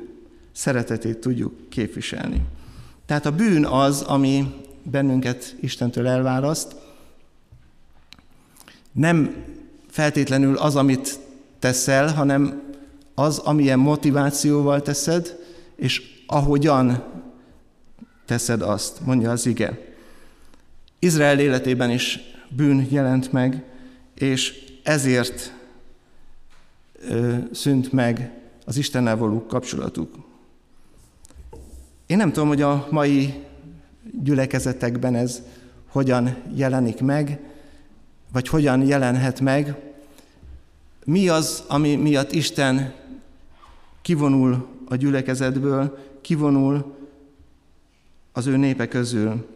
szeretetét 0.52 1.18
tudjuk 1.18 1.68
képviselni. 1.68 2.44
Tehát 3.06 3.26
a 3.26 3.32
bűn 3.32 3.64
az, 3.64 4.00
ami 4.00 4.54
bennünket 4.82 5.56
Istentől 5.60 6.06
elválaszt, 6.06 6.76
nem 8.92 9.44
feltétlenül 9.90 10.56
az, 10.56 10.76
amit 10.76 11.18
teszel, 11.58 12.12
hanem 12.12 12.62
az, 13.14 13.38
amilyen 13.38 13.78
motivációval 13.78 14.82
teszed, 14.82 15.36
és 15.76 16.22
ahogyan 16.26 17.04
teszed 18.26 18.62
azt, 18.62 19.00
mondja 19.04 19.30
az 19.30 19.46
ige. 19.46 19.78
Izrael 20.98 21.38
életében 21.38 21.90
is 21.90 22.18
bűn 22.48 22.86
jelent 22.90 23.32
meg, 23.32 23.64
és 24.14 24.64
ezért 24.82 25.52
ö, 27.08 27.36
szűnt 27.52 27.92
meg 27.92 28.32
az 28.64 28.76
Istennel 28.76 29.16
való 29.16 29.46
kapcsolatuk. 29.46 30.14
Én 32.06 32.16
nem 32.16 32.32
tudom, 32.32 32.48
hogy 32.48 32.62
a 32.62 32.86
mai 32.90 33.34
gyülekezetekben 34.22 35.14
ez 35.14 35.42
hogyan 35.88 36.36
jelenik 36.54 37.00
meg, 37.00 37.40
vagy 38.32 38.48
hogyan 38.48 38.86
jelenhet 38.86 39.40
meg. 39.40 39.87
Mi 41.08 41.28
az, 41.28 41.64
ami 41.66 41.96
miatt 41.96 42.32
Isten 42.32 42.94
kivonul 44.02 44.66
a 44.88 44.96
gyülekezetből, 44.96 45.98
kivonul 46.20 46.94
az 48.32 48.46
ő 48.46 48.56
népe 48.56 48.88
közül. 48.88 49.46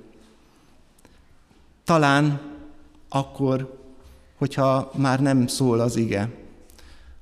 Talán 1.84 2.40
akkor, 3.08 3.78
hogyha 4.36 4.90
már 4.96 5.20
nem 5.20 5.46
szól 5.46 5.80
az 5.80 5.96
ige, 5.96 6.28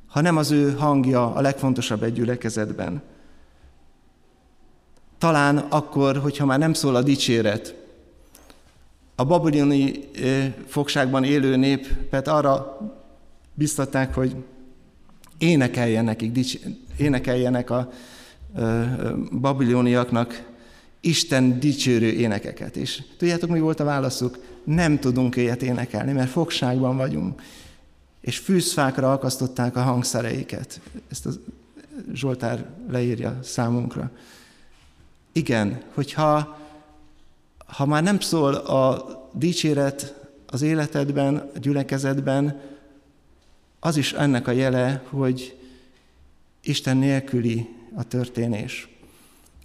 ha 0.07 0.21
nem 0.21 0.37
az 0.37 0.51
ő 0.51 0.73
hangja 0.73 1.35
a 1.35 1.41
legfontosabb 1.41 2.03
egy 2.03 2.13
gyülekezetben. 2.13 3.03
Talán 5.19 5.57
akkor, 5.57 6.17
hogyha 6.17 6.45
már 6.45 6.59
nem 6.59 6.73
szól 6.73 6.95
a 6.95 7.03
dicséret. 7.03 7.75
A 9.15 9.25
babiloni 9.25 10.11
fogságban 10.67 11.25
élő 11.25 11.57
népet 11.57 12.29
arra 12.29 12.79
biztatták, 13.61 14.15
hogy 14.15 14.37
énekeljenek, 15.39 16.21
nekik, 16.21 16.61
énekeljenek 16.97 17.71
a 17.71 17.93
babiloniaknak 19.41 20.49
Isten 21.01 21.61
dicsőrő 21.61 22.13
énekeket. 22.13 22.77
És 22.77 23.03
tudjátok, 23.17 23.51
mi 23.51 23.61
volt 23.61 23.81
a 23.81 23.85
válaszuk? 23.85 24.39
Nem 24.65 24.99
tudunk 24.99 25.37
ilyet 25.37 25.63
énekelni, 25.63 26.13
mert 26.13 26.31
fogságban 26.31 26.97
vagyunk. 26.97 27.43
És 28.21 28.39
fűzfákra 28.39 29.13
akasztották 29.13 29.77
a 29.77 29.83
hangszereiket. 29.83 30.81
Ezt 31.11 31.27
a 31.27 31.31
Zsoltár 32.13 32.65
leírja 32.91 33.39
számunkra. 33.43 34.11
Igen, 35.33 35.83
hogyha 35.95 36.59
ha 37.67 37.87
már 37.87 38.03
nem 38.03 38.21
szól 38.21 38.55
a 38.55 39.09
dicséret 39.33 40.15
az 40.47 40.63
életedben, 40.63 41.51
a 41.55 41.59
gyülekezetben, 41.59 42.61
az 43.81 43.97
is 43.97 44.13
ennek 44.13 44.49
a 44.49 44.51
jele, 44.51 45.03
hogy 45.09 45.59
Isten 46.63 46.97
nélküli 46.97 47.69
a 47.95 48.03
történés. 48.03 48.89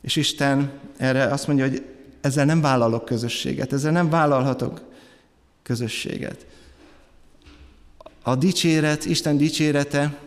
És 0.02 0.16
Isten 0.16 0.72
erre 0.98 1.24
azt 1.24 1.48
mondja, 1.48 1.68
hogy 1.68 1.86
ezzel 2.22 2.46
nem 2.46 2.62
vállalok 2.62 3.06
közösséget, 3.06 3.74
ezzel 3.74 3.92
nem 3.92 4.10
vállalhatok 4.10 4.82
közösséget. 5.64 6.46
A 8.24 8.36
dicséret, 8.36 9.06
Isten 9.06 9.38
dicsérete, 9.38 10.20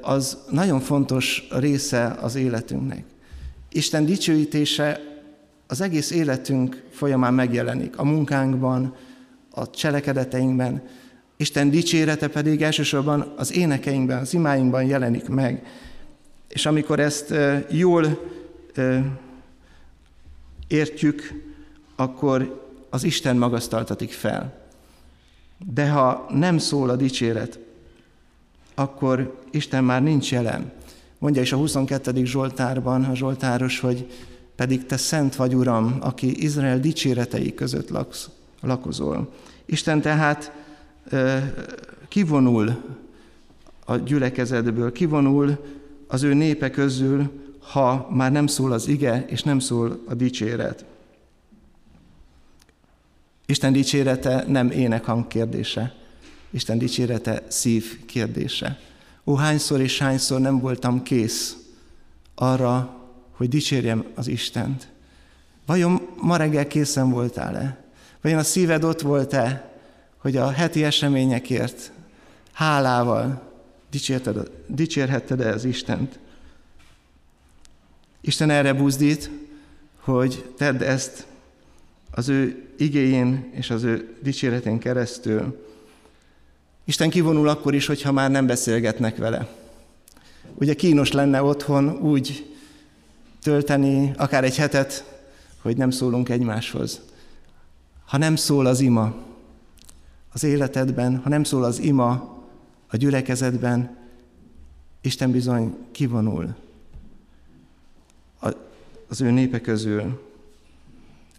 az 0.00 0.38
nagyon 0.50 0.80
fontos 0.80 1.46
része 1.50 2.06
az 2.06 2.34
életünknek. 2.34 3.04
Isten 3.68 4.04
dicsőítése 4.04 5.00
az 5.66 5.80
egész 5.80 6.10
életünk 6.10 6.82
folyamán 6.90 7.34
megjelenik, 7.34 7.98
a 7.98 8.04
munkánkban, 8.04 8.96
a 9.50 9.70
cselekedeteinkben. 9.70 10.82
Isten 11.36 11.70
dicsérete 11.70 12.28
pedig 12.28 12.62
elsősorban 12.62 13.32
az 13.36 13.52
énekeinkben, 13.52 14.18
az 14.18 14.34
imáinkban 14.34 14.84
jelenik 14.84 15.28
meg. 15.28 15.66
És 16.48 16.66
amikor 16.66 17.00
ezt 17.00 17.34
jól 17.70 18.30
értjük, 20.68 21.44
akkor 21.96 22.64
az 22.90 23.04
Isten 23.04 23.36
magasztaltatik 23.36 24.12
fel. 24.12 24.64
De 25.72 25.88
ha 25.88 26.26
nem 26.30 26.58
szól 26.58 26.90
a 26.90 26.96
dicséret, 26.96 27.58
akkor 28.74 29.40
Isten 29.50 29.84
már 29.84 30.02
nincs 30.02 30.32
jelen. 30.32 30.72
Mondja 31.18 31.42
is 31.42 31.52
a 31.52 31.56
22. 31.56 32.24
Zsoltárban 32.24 33.04
a 33.04 33.14
Zsoltáros, 33.14 33.80
hogy 33.80 34.06
pedig 34.56 34.86
te 34.86 34.96
szent 34.96 35.36
vagy, 35.36 35.54
Uram, 35.54 35.96
aki 36.00 36.42
Izrael 36.42 36.80
dicséretei 36.80 37.54
között 37.54 37.88
laksz, 37.88 38.28
lakozol. 38.60 39.32
Isten 39.64 40.00
tehát 40.00 40.52
kivonul 42.08 42.82
a 43.84 43.96
gyülekezetből, 43.96 44.92
kivonul 44.92 45.64
az 46.06 46.22
ő 46.22 46.34
népe 46.34 46.70
közül, 46.70 47.30
ha 47.60 48.08
már 48.10 48.32
nem 48.32 48.46
szól 48.46 48.72
az 48.72 48.86
ige, 48.86 49.24
és 49.28 49.42
nem 49.42 49.58
szól 49.58 50.02
a 50.06 50.14
dicséret. 50.14 50.84
Isten 53.46 53.72
dicsérete 53.72 54.44
nem 54.48 54.70
énekhang 54.70 55.26
kérdése, 55.26 55.94
Isten 56.50 56.78
dicsérete 56.78 57.42
szív 57.48 58.04
kérdése. 58.04 58.78
Ó, 59.24 59.34
hányszor 59.34 59.80
és 59.80 59.98
hányszor 59.98 60.40
nem 60.40 60.58
voltam 60.58 61.02
kész 61.02 61.56
arra, 62.34 62.96
hogy 63.30 63.48
dicsérjem 63.48 64.04
az 64.14 64.26
Istent. 64.26 64.88
Vajon 65.66 66.00
ma 66.20 66.36
reggel 66.36 66.66
készen 66.66 67.10
voltál-e? 67.10 67.84
Vajon 68.20 68.38
a 68.38 68.42
szíved 68.42 68.84
ott 68.84 69.00
volt-e, 69.00 69.75
hogy 70.26 70.36
a 70.36 70.50
heti 70.50 70.84
eseményekért 70.84 71.92
hálával 72.52 73.42
dicsérhetted-e 74.66 75.48
az 75.48 75.64
Istent? 75.64 76.18
Isten 78.20 78.50
erre 78.50 78.72
buzdít, 78.72 79.30
hogy 80.00 80.44
tedd 80.56 80.82
ezt 80.82 81.26
az 82.10 82.28
ő 82.28 82.68
igéjén 82.78 83.50
és 83.52 83.70
az 83.70 83.82
ő 83.82 84.16
dicséretén 84.22 84.78
keresztül. 84.78 85.64
Isten 86.84 87.10
kivonul 87.10 87.48
akkor 87.48 87.74
is, 87.74 87.86
hogyha 87.86 88.12
már 88.12 88.30
nem 88.30 88.46
beszélgetnek 88.46 89.16
vele. 89.16 89.48
ugye 90.54 90.74
kínos 90.74 91.12
lenne 91.12 91.42
otthon 91.42 91.88
úgy 91.88 92.54
tölteni 93.42 94.12
akár 94.16 94.44
egy 94.44 94.56
hetet, 94.56 95.20
hogy 95.62 95.76
nem 95.76 95.90
szólunk 95.90 96.28
egymáshoz. 96.28 97.00
Ha 98.04 98.16
nem 98.16 98.36
szól 98.36 98.66
az 98.66 98.80
ima 98.80 99.24
az 100.36 100.44
életedben, 100.44 101.20
ha 101.22 101.28
nem 101.28 101.44
szól 101.44 101.64
az 101.64 101.78
ima 101.78 102.36
a 102.86 102.96
gyülekezetben, 102.96 103.96
Isten 105.00 105.30
bizony 105.30 105.76
kivonul 105.92 106.54
az 109.08 109.20
ő 109.20 109.30
népe 109.30 109.60
közül. 109.60 110.22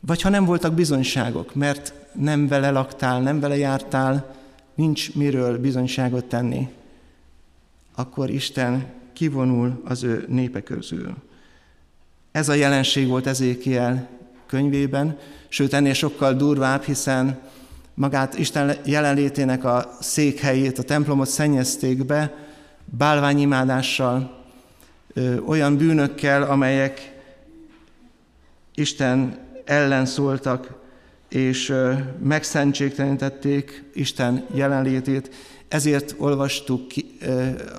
Vagy 0.01 0.21
ha 0.21 0.29
nem 0.29 0.45
voltak 0.45 0.73
bizonyságok, 0.73 1.55
mert 1.55 1.93
nem 2.13 2.47
vele 2.47 2.69
laktál, 2.69 3.21
nem 3.21 3.39
vele 3.39 3.57
jártál, 3.57 4.35
nincs 4.75 5.15
miről 5.15 5.59
bizonyságot 5.59 6.25
tenni, 6.25 6.69
akkor 7.95 8.29
Isten 8.29 8.85
kivonul 9.13 9.81
az 9.85 10.03
ő 10.03 10.25
népe 10.27 10.63
közül. 10.63 11.15
Ez 12.31 12.49
a 12.49 12.53
jelenség 12.53 13.07
volt 13.07 13.27
Ezékiel 13.27 14.09
könyvében, 14.45 15.17
sőt 15.47 15.73
ennél 15.73 15.93
sokkal 15.93 16.33
durvább, 16.33 16.83
hiszen 16.83 17.39
magát 17.97 18.37
Isten 18.37 18.75
jelenlétének 18.85 19.63
a 19.63 19.97
székhelyét, 19.99 20.79
a 20.79 20.83
templomot 20.83 21.27
szennyezték 21.27 22.05
be 22.05 22.33
bálványimádással, 22.85 24.45
olyan 25.45 25.77
bűnökkel, 25.77 26.43
amelyek 26.43 27.21
Isten 28.75 29.37
ellen 29.65 30.05
szóltak, 30.05 30.73
és 31.29 31.73
megszentségtelenítették 32.19 33.83
Isten 33.93 34.45
jelenlétét. 34.53 35.35
Ezért 35.67 36.15
olvastuk 36.17 36.91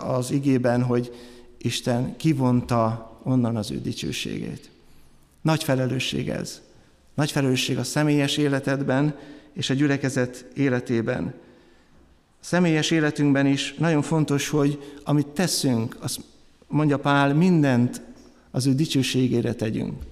az 0.06 0.30
igében, 0.30 0.82
hogy 0.82 1.14
Isten 1.58 2.16
kivonta 2.16 3.16
onnan 3.22 3.56
az 3.56 3.70
ő 3.70 3.80
dicsőségét. 3.80 4.70
Nagy 5.42 5.64
felelősség 5.64 6.28
ez. 6.28 6.60
Nagy 7.14 7.30
felelősség 7.30 7.78
a 7.78 7.84
személyes 7.84 8.36
életedben 8.36 9.14
és 9.58 9.70
a 9.70 9.74
gyülekezet 9.74 10.46
életében. 10.54 11.34
Személyes 12.40 12.90
életünkben 12.90 13.46
is 13.46 13.74
nagyon 13.78 14.02
fontos, 14.02 14.48
hogy 14.48 14.96
amit 15.04 15.26
teszünk, 15.26 15.96
azt 16.00 16.20
mondja 16.66 16.98
Pál, 16.98 17.34
mindent 17.34 18.00
az 18.50 18.66
ő 18.66 18.74
dicsőségére 18.74 19.54
tegyünk. 19.54 20.02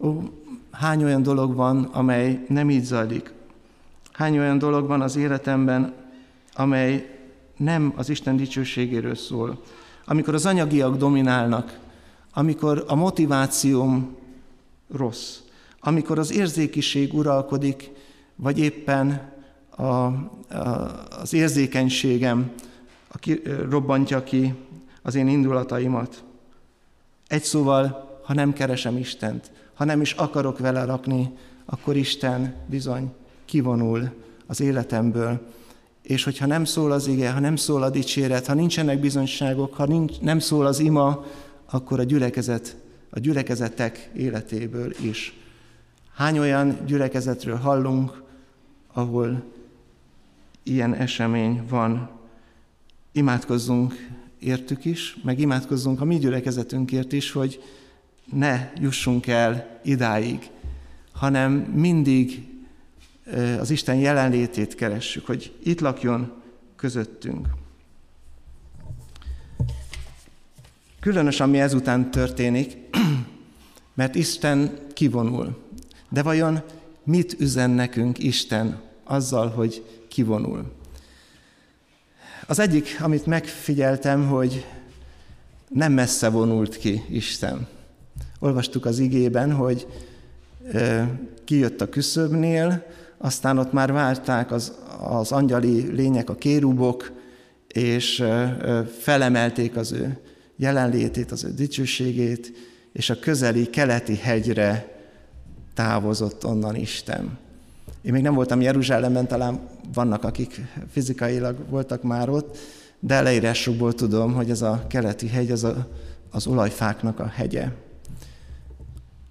Ó, 0.00 0.22
hány 0.70 1.04
olyan 1.04 1.22
dolog 1.22 1.54
van, 1.54 1.82
amely 1.84 2.44
nem 2.48 2.70
így 2.70 2.84
zajlik? 2.84 3.32
Hány 4.12 4.38
olyan 4.38 4.58
dolog 4.58 4.86
van 4.86 5.00
az 5.00 5.16
életemben, 5.16 5.94
amely 6.54 7.18
nem 7.56 7.92
az 7.96 8.08
Isten 8.08 8.36
dicsőségéről 8.36 9.14
szól? 9.14 9.62
Amikor 10.04 10.34
az 10.34 10.46
anyagiak 10.46 10.96
dominálnak, 10.96 11.78
amikor 12.32 12.84
a 12.86 12.94
motivációm 12.94 14.16
rossz, 14.92 15.36
amikor 15.80 16.18
az 16.18 16.32
érzékiség 16.32 17.14
uralkodik, 17.14 17.90
vagy 18.38 18.58
éppen 18.58 19.32
a, 19.70 19.82
a, 19.82 20.12
az 21.20 21.32
érzékenységem 21.32 22.52
aki 23.08 23.42
robbantja 23.70 24.22
ki 24.22 24.54
az 25.02 25.14
én 25.14 25.28
indulataimat. 25.28 26.24
Egy 27.26 27.42
szóval, 27.42 28.18
ha 28.24 28.34
nem 28.34 28.52
keresem 28.52 28.96
Istent, 28.96 29.50
ha 29.74 29.84
nem 29.84 30.00
is 30.00 30.12
akarok 30.12 30.58
vele 30.58 30.84
rakni, 30.84 31.32
akkor 31.64 31.96
Isten 31.96 32.54
bizony 32.66 33.12
kivonul 33.44 34.10
az 34.46 34.60
életemből. 34.60 35.40
És 36.02 36.24
hogyha 36.24 36.46
nem 36.46 36.64
szól 36.64 36.92
az 36.92 37.06
ige, 37.06 37.30
ha 37.30 37.40
nem 37.40 37.56
szól 37.56 37.82
a 37.82 37.90
dicséret, 37.90 38.46
ha 38.46 38.54
nincsenek 38.54 39.00
bizonyságok, 39.00 39.74
ha 39.74 39.86
nincs, 39.86 40.20
nem 40.20 40.38
szól 40.38 40.66
az 40.66 40.78
ima, 40.78 41.24
akkor 41.70 42.00
a 42.00 42.02
gyülekezet, 42.02 42.76
a 43.10 43.18
gyülekezetek 43.18 44.10
életéből 44.16 44.92
is. 45.00 45.36
Hány 46.14 46.38
olyan 46.38 46.78
gyülekezetről 46.86 47.56
hallunk, 47.56 48.22
ahol 48.98 49.44
ilyen 50.62 50.94
esemény 50.94 51.62
van. 51.68 52.10
Imádkozzunk 53.12 54.08
értük 54.38 54.84
is, 54.84 55.16
meg 55.22 55.38
imádkozzunk 55.38 56.00
a 56.00 56.04
mi 56.04 56.18
gyülekezetünkért 56.18 57.12
is, 57.12 57.32
hogy 57.32 57.62
ne 58.32 58.72
jussunk 58.80 59.26
el 59.26 59.80
idáig, 59.84 60.50
hanem 61.12 61.52
mindig 61.52 62.46
az 63.58 63.70
Isten 63.70 63.96
jelenlétét 63.96 64.74
keressük, 64.74 65.26
hogy 65.26 65.56
itt 65.62 65.80
lakjon 65.80 66.32
közöttünk. 66.76 67.48
Különös, 71.00 71.40
ami 71.40 71.60
ezután 71.60 72.10
történik, 72.10 72.76
mert 73.94 74.14
Isten 74.14 74.78
kivonul. 74.92 75.62
De 76.08 76.22
vajon 76.22 76.62
mit 77.04 77.36
üzen 77.40 77.70
nekünk 77.70 78.18
Isten 78.18 78.86
azzal, 79.08 79.48
hogy 79.48 79.84
kivonul? 80.08 80.72
Az 82.46 82.58
egyik, 82.58 82.96
amit 83.00 83.26
megfigyeltem, 83.26 84.28
hogy 84.28 84.66
nem 85.68 85.92
messze 85.92 86.28
vonult 86.28 86.76
ki 86.76 87.02
Isten. 87.10 87.66
Olvastuk 88.38 88.84
az 88.84 88.98
igében, 88.98 89.52
hogy 89.52 89.86
kijött 91.44 91.80
a 91.80 91.88
küszöbnél, 91.88 92.86
aztán 93.18 93.58
ott 93.58 93.72
már 93.72 93.92
várták 93.92 94.52
az, 94.52 94.72
az 95.00 95.32
angyali 95.32 95.92
lények, 95.92 96.30
a 96.30 96.34
kérubok, 96.34 97.12
és 97.68 98.24
felemelték 98.98 99.76
az 99.76 99.92
ő 99.92 100.18
jelenlétét, 100.56 101.32
az 101.32 101.44
ő 101.44 101.54
dicsőségét, 101.54 102.52
és 102.92 103.10
a 103.10 103.18
közeli 103.18 103.70
keleti 103.70 104.16
hegyre 104.16 104.96
távozott 105.74 106.44
onnan 106.44 106.74
Isten. 106.74 107.38
Én 108.08 108.14
még 108.14 108.22
nem 108.22 108.34
voltam 108.34 108.60
Jeruzsálemben, 108.60 109.26
talán 109.26 109.60
vannak, 109.94 110.24
akik 110.24 110.60
fizikailag 110.90 111.56
voltak 111.68 112.02
már 112.02 112.28
ott, 112.28 112.58
de 113.00 113.20
leírásokból 113.20 113.94
tudom, 113.94 114.34
hogy 114.34 114.50
ez 114.50 114.62
a 114.62 114.84
keleti 114.86 115.28
hegy 115.28 115.50
az 115.50 115.64
a, 115.64 115.88
az 116.30 116.46
olajfáknak 116.46 117.20
a 117.20 117.26
hegye. 117.26 117.68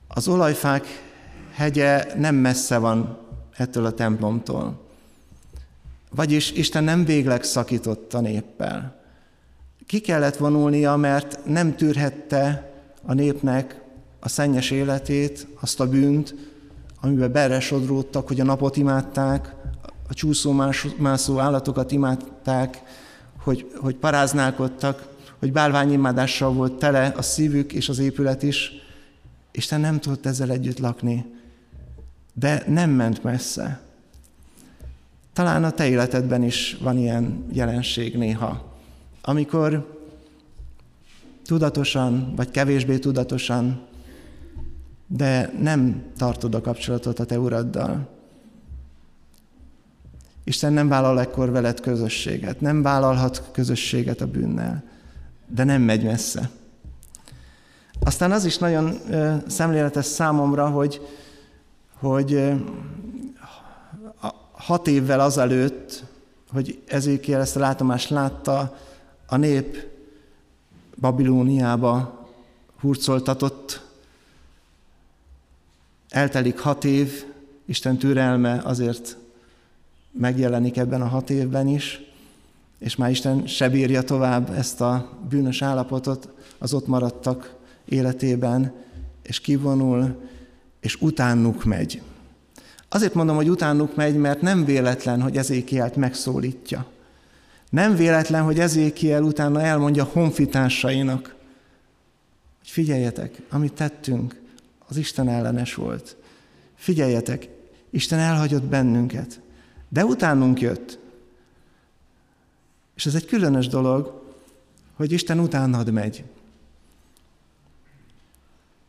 Az 0.07 0.27
olajfák 0.27 0.85
hegye 1.51 2.05
nem 2.17 2.35
messze 2.35 2.77
van 2.77 3.17
ettől 3.55 3.85
a 3.85 3.91
templomtól. 3.91 4.81
Vagyis 6.15 6.51
Isten 6.51 6.83
nem 6.83 7.05
végleg 7.05 7.43
szakított 7.43 8.13
a 8.13 8.19
néppel. 8.19 9.01
Ki 9.85 9.99
kellett 9.99 10.37
vonulnia, 10.37 10.95
mert 10.95 11.39
nem 11.45 11.75
tűrhette 11.75 12.71
a 13.05 13.13
népnek 13.13 13.81
a 14.19 14.29
szennyes 14.29 14.71
életét, 14.71 15.47
azt 15.59 15.79
a 15.79 15.89
bűnt, 15.89 16.35
amiben 17.01 17.31
beresodródtak, 17.31 18.27
hogy 18.27 18.39
a 18.39 18.43
napot 18.43 18.77
imádták, 18.77 19.55
a 20.09 20.13
csúszómászó 20.13 21.39
állatokat 21.39 21.91
imádták, 21.91 22.81
hogy, 23.37 23.71
hogy 23.75 23.95
paráználkodtak, 23.95 25.07
hogy 25.39 25.51
bálványimádással 25.51 26.53
volt 26.53 26.73
tele 26.73 27.13
a 27.17 27.21
szívük 27.21 27.73
és 27.73 27.89
az 27.89 27.99
épület 27.99 28.43
is. 28.43 28.71
Isten 29.51 29.79
nem 29.79 29.99
tudott 29.99 30.25
ezzel 30.25 30.51
együtt 30.51 30.79
lakni, 30.79 31.25
de 32.33 32.63
nem 32.67 32.89
ment 32.89 33.23
messze. 33.23 33.81
Talán 35.33 35.63
a 35.63 35.71
te 35.71 35.87
életedben 35.87 36.43
is 36.43 36.77
van 36.81 36.97
ilyen 36.97 37.45
jelenség 37.51 38.17
néha, 38.17 38.75
amikor 39.21 39.95
tudatosan, 41.45 42.33
vagy 42.35 42.51
kevésbé 42.51 42.97
tudatosan, 42.97 43.81
de 45.07 45.53
nem 45.59 46.03
tartod 46.17 46.55
a 46.55 46.61
kapcsolatot 46.61 47.19
a 47.19 47.25
te 47.25 47.39
uraddal. 47.39 48.07
Isten 50.43 50.73
nem 50.73 50.87
vállal 50.87 51.19
ekkor 51.19 51.51
veled 51.51 51.79
közösséget, 51.79 52.61
nem 52.61 52.81
vállalhat 52.81 53.49
közösséget 53.51 54.21
a 54.21 54.27
bűnnel, 54.27 54.83
de 55.47 55.63
nem 55.63 55.81
megy 55.81 56.03
messze. 56.03 56.49
Aztán 57.99 58.31
az 58.31 58.45
is 58.45 58.57
nagyon 58.57 58.99
szemléletes 59.47 60.05
számomra, 60.05 60.69
hogy, 60.69 61.01
hogy 61.99 62.53
hat 64.51 64.87
évvel 64.87 65.19
azelőtt, 65.19 66.03
hogy 66.51 66.83
Ezékiel 66.87 67.41
ezt 67.41 67.55
a 67.55 67.59
látomást 67.59 68.09
látta, 68.09 68.77
a 69.27 69.35
nép 69.35 69.85
Babilóniába 70.99 72.27
hurcoltatott, 72.79 73.86
eltelik 76.09 76.59
hat 76.59 76.83
év, 76.83 77.25
Isten 77.65 77.97
türelme 77.97 78.61
azért 78.63 79.17
megjelenik 80.11 80.77
ebben 80.77 81.01
a 81.01 81.07
hat 81.07 81.29
évben 81.29 81.67
is, 81.67 82.01
és 82.79 82.95
már 82.95 83.09
Isten 83.09 83.47
se 83.47 83.69
bírja 83.69 84.01
tovább 84.01 84.49
ezt 84.57 84.81
a 84.81 85.09
bűnös 85.29 85.61
állapotot 85.61 86.29
az 86.57 86.73
ott 86.73 86.87
maradtak 86.87 87.55
életében, 87.85 88.73
és 89.23 89.39
kivonul, 89.39 90.21
és 90.79 91.01
utánuk 91.01 91.63
megy. 91.63 92.01
Azért 92.89 93.13
mondom, 93.13 93.35
hogy 93.35 93.49
utánuk 93.49 93.95
megy, 93.95 94.15
mert 94.15 94.41
nem 94.41 94.65
véletlen, 94.65 95.21
hogy 95.21 95.37
Ezékielt 95.37 95.95
megszólítja. 95.95 96.85
Nem 97.69 97.95
véletlen, 97.95 98.43
hogy 98.43 98.59
Ezékiel 98.59 99.23
utána 99.23 99.61
elmondja 99.61 100.03
honfitársainak, 100.03 101.35
hogy 102.57 102.69
figyeljetek, 102.69 103.41
amit 103.49 103.73
tettünk, 103.73 104.41
az 104.87 104.97
Isten 104.97 105.29
ellenes 105.29 105.73
volt. 105.73 106.15
Figyeljetek, 106.75 107.49
Isten 107.89 108.19
elhagyott 108.19 108.63
bennünket, 108.63 109.39
de 109.89 110.05
utánunk 110.05 110.61
jött. 110.61 110.99
És 112.95 113.05
ez 113.05 113.15
egy 113.15 113.25
különös 113.25 113.67
dolog, 113.67 114.23
hogy 114.93 115.11
Isten 115.11 115.39
utánad 115.39 115.91
megy. 115.91 116.23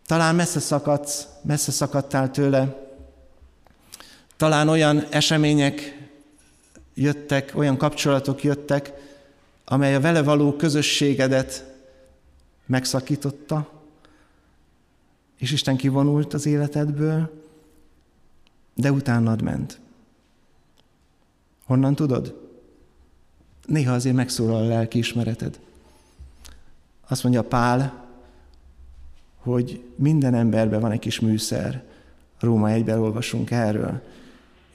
Talán 0.06 0.34
messze 0.34 0.60
szakadsz, 0.60 1.26
messze 1.42 1.72
szakadtál 1.72 2.30
tőle, 2.30 2.86
talán 4.36 4.68
olyan 4.68 5.06
események 5.10 6.08
jöttek, 6.94 7.52
olyan 7.54 7.76
kapcsolatok 7.76 8.42
jöttek, 8.42 8.92
amely 9.64 9.94
a 9.94 10.00
vele 10.00 10.22
való 10.22 10.56
közösségedet 10.56 11.74
megszakította, 12.66 13.77
és 15.38 15.52
Isten 15.52 15.76
kivonult 15.76 16.34
az 16.34 16.46
életedből, 16.46 17.42
de 18.74 18.92
utánad 18.92 19.42
ment. 19.42 19.80
Honnan 21.64 21.94
tudod? 21.94 22.46
Néha 23.66 23.92
azért 23.92 24.16
megszólal 24.16 24.62
a 24.62 24.68
lelkiismereted. 24.68 25.60
Azt 27.08 27.22
mondja 27.22 27.42
Pál, 27.42 28.06
hogy 29.36 29.84
minden 29.96 30.34
emberben 30.34 30.80
van 30.80 30.90
egy 30.90 30.98
kis 30.98 31.20
műszer. 31.20 31.84
Róma 32.40 32.70
egyben 32.70 32.98
olvasunk 32.98 33.50
erről. 33.50 34.02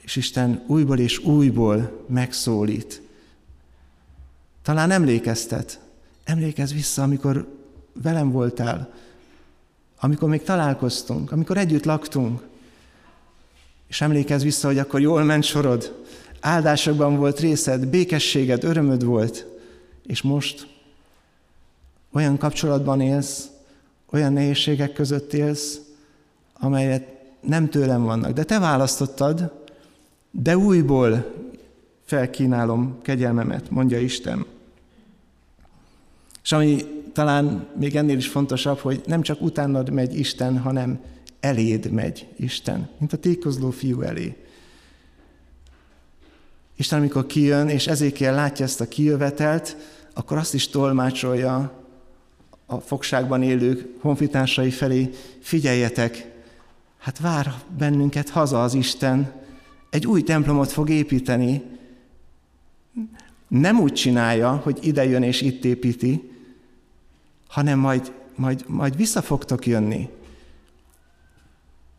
És 0.00 0.16
Isten 0.16 0.62
újból 0.66 0.98
és 0.98 1.18
újból 1.18 2.04
megszólít. 2.06 3.02
Talán 4.62 4.90
emlékeztet. 4.90 5.80
Emlékezz 6.24 6.72
vissza, 6.72 7.02
amikor 7.02 7.58
velem 8.02 8.30
voltál, 8.30 8.92
amikor 10.04 10.28
még 10.28 10.42
találkoztunk, 10.42 11.32
amikor 11.32 11.56
együtt 11.56 11.84
laktunk, 11.84 12.42
és 13.86 14.00
emlékezz 14.00 14.42
vissza, 14.42 14.66
hogy 14.66 14.78
akkor 14.78 15.00
jól 15.00 15.22
ment 15.22 15.44
sorod, 15.44 16.04
áldásokban 16.40 17.16
volt 17.16 17.40
részed, 17.40 17.86
békességed, 17.86 18.64
örömöd 18.64 19.04
volt, 19.04 19.46
és 20.06 20.22
most 20.22 20.66
olyan 22.12 22.38
kapcsolatban 22.38 23.00
élsz, 23.00 23.48
olyan 24.10 24.32
nehézségek 24.32 24.92
között 24.92 25.32
élsz, 25.32 25.80
amelyet 26.52 27.08
nem 27.40 27.68
tőlem 27.68 28.02
vannak, 28.02 28.32
de 28.32 28.44
te 28.44 28.58
választottad, 28.58 29.52
de 30.30 30.56
újból 30.56 31.34
felkínálom 32.04 32.98
kegyelmemet, 33.02 33.70
mondja 33.70 33.98
Isten. 33.98 34.46
És 36.42 36.52
ami 36.52 36.93
talán 37.14 37.66
még 37.78 37.96
ennél 37.96 38.16
is 38.16 38.28
fontosabb, 38.28 38.78
hogy 38.78 39.02
nem 39.06 39.22
csak 39.22 39.40
utánad 39.40 39.90
megy 39.90 40.18
Isten, 40.18 40.58
hanem 40.58 41.00
eléd 41.40 41.90
megy 41.90 42.28
Isten, 42.36 42.88
mint 42.98 43.12
a 43.12 43.16
tékozló 43.16 43.70
fiú 43.70 44.00
elé. 44.00 44.36
Isten, 46.76 46.98
amikor 46.98 47.26
kijön, 47.26 47.68
és 47.68 47.86
ezékkel 47.86 48.34
látja 48.34 48.64
ezt 48.64 48.80
a 48.80 48.88
kijövetelt, 48.88 49.76
akkor 50.14 50.36
azt 50.36 50.54
is 50.54 50.68
tolmácsolja 50.68 51.82
a 52.66 52.78
fogságban 52.78 53.42
élők 53.42 53.88
honfitársai 54.00 54.70
felé, 54.70 55.10
figyeljetek, 55.40 56.32
hát 56.98 57.18
vár 57.18 57.54
bennünket 57.78 58.28
haza 58.28 58.62
az 58.62 58.74
Isten, 58.74 59.32
egy 59.90 60.06
új 60.06 60.22
templomot 60.22 60.72
fog 60.72 60.90
építeni. 60.90 61.62
Nem 63.48 63.80
úgy 63.80 63.92
csinálja, 63.92 64.50
hogy 64.50 64.78
ide 64.82 65.04
jön 65.04 65.22
és 65.22 65.40
itt 65.40 65.64
építi, 65.64 66.33
hanem 67.54 67.78
majd, 67.78 68.12
majd, 68.34 68.64
majd 68.68 68.96
vissza 68.96 69.22
fogtok 69.22 69.66
jönni. 69.66 70.08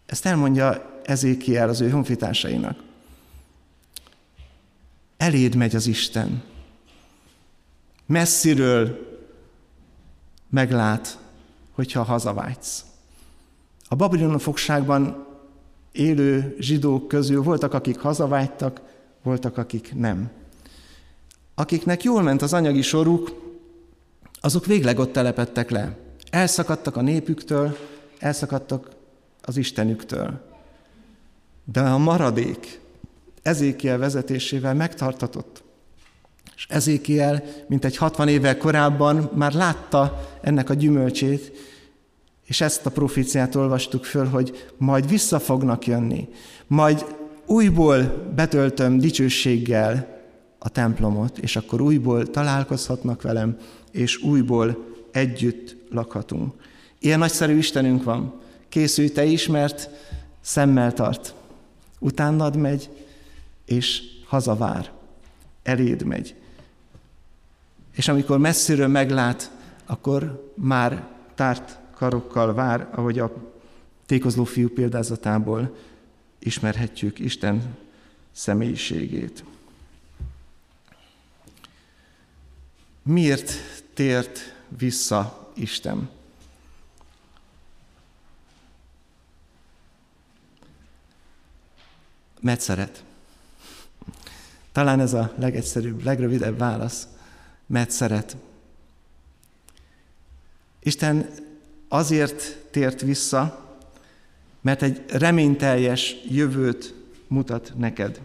Ezt 0.05 0.25
elmondja 0.25 0.99
Ezékiel 1.03 1.69
az 1.69 1.81
ő 1.81 1.89
honfitársainak. 1.89 2.83
Eléd 5.17 5.55
megy 5.55 5.75
az 5.75 5.87
Isten. 5.87 6.43
Messziről 8.05 8.99
meglát, 10.49 11.19
hogyha 11.71 12.03
hazavágysz. 12.03 12.85
A 13.87 13.95
Babilon 13.95 14.39
fogságban 14.39 15.27
élő 15.91 16.55
zsidók 16.59 17.07
közül 17.07 17.41
voltak, 17.43 17.73
akik 17.73 17.99
hazavágytak, 17.99 18.81
voltak, 19.23 19.57
akik 19.57 19.93
nem. 19.93 20.31
Akiknek 21.53 22.03
jól 22.03 22.21
ment 22.21 22.41
az 22.41 22.53
anyagi 22.53 22.81
soruk, 22.81 23.44
azok 24.45 24.65
végleg 24.65 24.99
ott 24.99 25.11
telepettek 25.11 25.69
le. 25.69 25.97
Elszakadtak 26.29 26.95
a 26.95 27.01
népüktől, 27.01 27.77
elszakadtak 28.19 28.89
az 29.41 29.57
Istenüktől. 29.57 30.41
De 31.63 31.79
a 31.79 31.97
maradék 31.97 32.79
Ezékiel 33.41 33.97
vezetésével 33.97 34.73
megtartatott. 34.73 35.63
És 36.55 36.65
Ezékiel, 36.69 37.43
mint 37.67 37.85
egy 37.85 37.97
60 37.97 38.27
évvel 38.27 38.57
korábban 38.57 39.29
már 39.33 39.53
látta 39.53 40.29
ennek 40.41 40.69
a 40.69 40.73
gyümölcsét, 40.73 41.51
és 42.45 42.61
ezt 42.61 42.85
a 42.85 42.91
proféciát 42.91 43.55
olvastuk 43.55 44.03
föl, 44.03 44.25
hogy 44.25 44.71
majd 44.77 45.09
vissza 45.09 45.39
fognak 45.39 45.87
jönni, 45.87 46.27
majd 46.67 47.05
újból 47.45 48.01
betöltöm 48.35 48.97
dicsőséggel 48.97 50.07
a 50.59 50.69
templomot, 50.69 51.37
és 51.37 51.55
akkor 51.55 51.81
újból 51.81 52.29
találkozhatnak 52.29 53.21
velem, 53.21 53.57
és 53.95 54.17
újból 54.17 54.85
együtt 55.11 55.75
lakhatunk. 55.89 56.53
Ilyen 56.99 57.19
nagyszerű 57.19 57.57
Istenünk 57.57 58.03
van. 58.03 58.33
Készülj 58.69 59.09
te 59.09 59.25
is, 59.25 59.47
mert 59.47 59.89
szemmel 60.41 60.93
tart. 60.93 61.33
Utánad 61.99 62.55
megy, 62.55 62.89
és 63.65 64.01
hazavár. 64.25 64.91
Eléd 65.63 66.03
megy. 66.03 66.35
És 67.91 68.07
amikor 68.07 68.37
messziről 68.39 68.87
meglát, 68.87 69.51
akkor 69.85 70.51
már 70.55 71.07
tárt 71.35 71.79
karokkal 71.93 72.53
vár, 72.53 72.87
ahogy 72.91 73.19
a 73.19 73.33
tékozló 74.05 74.43
fiú 74.43 74.69
példázatából 74.69 75.75
ismerhetjük 76.39 77.19
Isten 77.19 77.75
személyiségét. 78.31 79.43
Miért 83.03 83.51
tért 83.95 84.39
vissza 84.67 85.51
Isten? 85.53 86.09
Mert 92.39 92.61
szeret. 92.61 93.03
Talán 94.71 94.99
ez 94.99 95.13
a 95.13 95.33
legegyszerűbb, 95.37 96.03
legrövidebb 96.03 96.57
válasz. 96.57 97.07
Mert 97.65 97.91
szeret. 97.91 98.35
Isten 100.79 101.29
azért 101.87 102.57
tért 102.71 103.01
vissza, 103.01 103.65
mert 104.61 104.81
egy 104.81 105.03
reményteljes 105.07 106.15
jövőt 106.29 106.93
mutat 107.27 107.73
neked. 107.77 108.21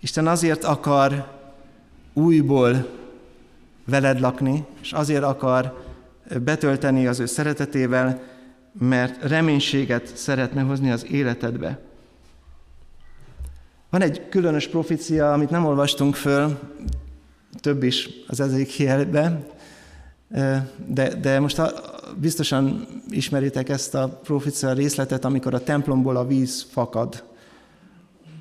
Isten 0.00 0.26
azért 0.26 0.64
akar 0.64 1.38
újból 2.12 2.99
veled 3.90 4.20
lakni, 4.20 4.64
és 4.80 4.92
azért 4.92 5.22
akar 5.22 5.84
betölteni 6.44 7.06
az 7.06 7.20
ő 7.20 7.26
szeretetével, 7.26 8.22
mert 8.78 9.22
reménységet 9.22 10.16
szeretne 10.16 10.62
hozni 10.62 10.90
az 10.90 11.06
életedbe. 11.10 11.78
Van 13.90 14.02
egy 14.02 14.28
különös 14.28 14.68
profícia, 14.68 15.32
amit 15.32 15.50
nem 15.50 15.64
olvastunk 15.64 16.14
föl, 16.14 16.58
több 17.60 17.82
is 17.82 18.08
az 18.26 18.40
Ezékielbe, 18.40 19.46
de, 20.86 21.14
de 21.20 21.40
most 21.40 21.58
a, 21.58 21.72
biztosan 22.20 22.86
ismeritek 23.08 23.68
ezt 23.68 23.94
a 23.94 24.20
profécia 24.22 24.72
részletet, 24.72 25.24
amikor 25.24 25.54
a 25.54 25.62
templomból 25.62 26.16
a 26.16 26.26
víz 26.26 26.66
fakad, 26.70 27.24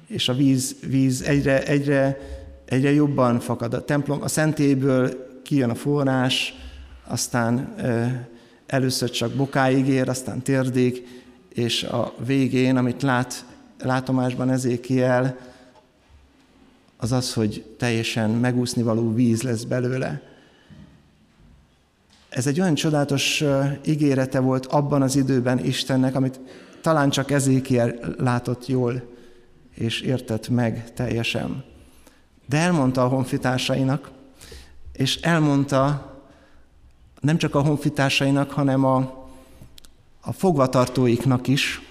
és 0.08 0.30
a 0.30 0.34
víz, 0.34 0.76
víz 0.88 1.22
egyre, 1.22 1.66
egyre, 1.66 2.20
egyre 2.66 2.91
jobban 2.91 3.39
fakad. 3.39 3.74
A 3.74 3.86
templom, 3.86 4.22
a 4.22 4.28
szentélyből 4.28 5.29
kijön 5.50 5.70
a 5.70 5.76
forrás, 5.76 6.54
aztán 7.08 7.76
először 8.66 9.10
csak 9.10 9.32
bokáig 9.32 9.88
ér, 9.88 10.10
aztán 10.10 10.41
térdig, 10.41 11.08
és 11.54 11.84
a 11.84 12.14
végén, 12.26 12.78
amit 12.78 13.02
lát 13.02 13.45
látomásban 13.80 14.50
Ezékiel, 14.50 15.38
az 16.97 17.12
az, 17.12 17.34
hogy 17.34 17.76
teljesen 17.78 18.30
megúszni 18.30 18.82
való 18.82 19.14
víz 19.14 19.41
lesz 19.41 19.64
belőle. 19.64 20.22
Ez 22.30 22.47
egy 22.47 22.60
olyan 22.60 22.76
csodálatos 22.76 23.43
ígérete 23.86 24.39
volt 24.39 24.66
abban 24.66 25.02
az 25.02 25.16
időben 25.16 25.66
Istennek, 25.66 26.16
amit 26.16 26.39
talán 26.82 27.10
csak 27.10 27.32
Ezékiel 27.32 27.95
látott 28.18 28.68
jól, 28.68 29.02
és 29.74 30.02
értett 30.02 30.50
meg 30.50 30.93
teljesen. 30.93 31.64
De 32.45 32.58
elmondta 32.58 33.04
a 33.04 33.08
honfitársainak, 33.08 34.18
és 35.00 35.16
elmondta 35.16 36.14
nem 37.20 37.38
csak 37.38 37.56
a 37.56 37.62
honfitársainak, 37.62 38.52
hanem 38.52 38.86
a, 38.86 39.28
a 40.22 40.32
fogvatartóiknak 40.32 41.47
is, 41.47 41.82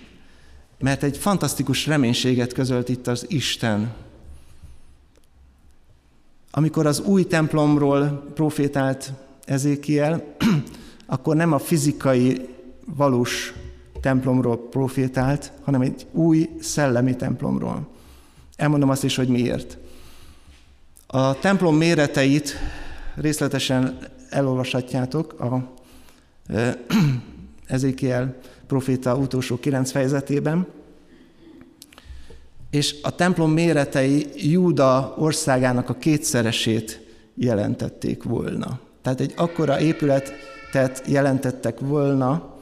mert 0.78 1.02
egy 1.02 1.16
fantasztikus 1.16 1.86
reménységet 1.86 2.52
közölt 2.52 2.88
itt 2.88 3.06
az 3.06 3.24
Isten. 3.28 3.94
Amikor 6.50 6.86
az 6.86 7.00
új 7.00 7.26
templomról 7.26 8.30
profétált 8.34 9.12
Ezékiel, 9.44 10.24
akkor 11.06 11.36
nem 11.36 11.52
a 11.52 11.58
fizikai, 11.58 12.48
valós 12.84 13.54
templomról 14.00 14.68
profétált, 14.68 15.52
hanem 15.64 15.80
egy 15.80 16.06
új 16.12 16.48
szellemi 16.60 17.16
templomról. 17.16 17.88
Elmondom 18.56 18.90
azt 18.90 19.04
is, 19.04 19.16
hogy 19.16 19.28
miért. 19.28 19.78
A 21.06 21.38
templom 21.38 21.76
méreteit 21.76 22.56
részletesen 23.20 23.98
elolvashatjátok 24.30 25.40
a 25.40 25.72
Ezékiel 27.66 28.36
proféta 28.66 29.16
utolsó 29.16 29.58
kilenc 29.58 29.90
fejezetében. 29.90 30.66
És 32.70 32.94
a 33.02 33.14
templom 33.14 33.50
méretei 33.50 34.26
Júda 34.34 35.14
országának 35.18 35.88
a 35.88 35.94
kétszeresét 35.94 37.00
jelentették 37.34 38.22
volna. 38.22 38.80
Tehát 39.02 39.20
egy 39.20 39.32
akkora 39.36 39.80
épületet 39.80 41.02
jelentettek 41.06 41.80
volna, 41.80 42.56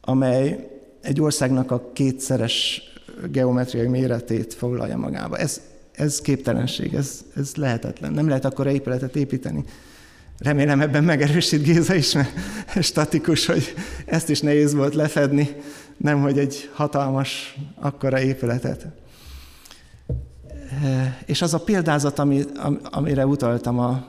amely 0.00 0.68
egy 1.02 1.20
országnak 1.20 1.70
a 1.70 1.90
kétszeres 1.92 2.82
geometriai 3.30 3.86
méretét 3.86 4.54
foglalja 4.54 4.96
magába. 4.96 5.36
Ez, 5.36 5.60
ez 5.98 6.20
képtelenség, 6.20 6.94
ez, 6.94 7.24
ez 7.36 7.54
lehetetlen. 7.54 8.12
Nem 8.12 8.28
lehet 8.28 8.44
akkora 8.44 8.70
épületet 8.70 9.16
építeni. 9.16 9.64
Remélem 10.38 10.80
ebben 10.80 11.04
megerősít 11.04 11.62
Géza 11.62 11.94
is, 11.94 12.12
mert 12.12 12.30
statikus, 12.80 13.46
hogy 13.46 13.74
ezt 14.06 14.28
is 14.28 14.40
nehéz 14.40 14.74
volt 14.74 14.94
lefedni, 14.94 15.56
nem 15.96 16.20
hogy 16.20 16.38
egy 16.38 16.70
hatalmas, 16.72 17.58
akkora 17.74 18.20
épületet. 18.20 18.86
És 21.26 21.42
az 21.42 21.54
a 21.54 21.60
példázat, 21.60 22.18
ami, 22.18 22.44
amire 22.82 23.26
utaltam 23.26 23.78
a 23.78 24.06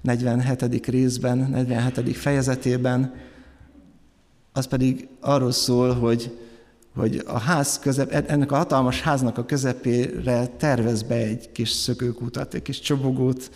47. 0.00 0.86
részben, 0.86 1.38
47. 1.38 2.16
fejezetében, 2.16 3.14
az 4.52 4.66
pedig 4.66 5.08
arról 5.20 5.52
szól, 5.52 5.94
hogy, 5.94 6.38
hogy 6.96 7.22
a 7.26 7.38
ház 7.38 7.78
közep, 7.78 8.12
ennek 8.30 8.52
a 8.52 8.56
hatalmas 8.56 9.00
háznak 9.00 9.38
a 9.38 9.44
közepére 9.44 10.46
tervez 10.46 11.02
be 11.02 11.14
egy 11.14 11.52
kis 11.52 11.70
szökőkutat, 11.70 12.54
egy 12.54 12.62
kis 12.62 12.80
csobogót, 12.80 13.50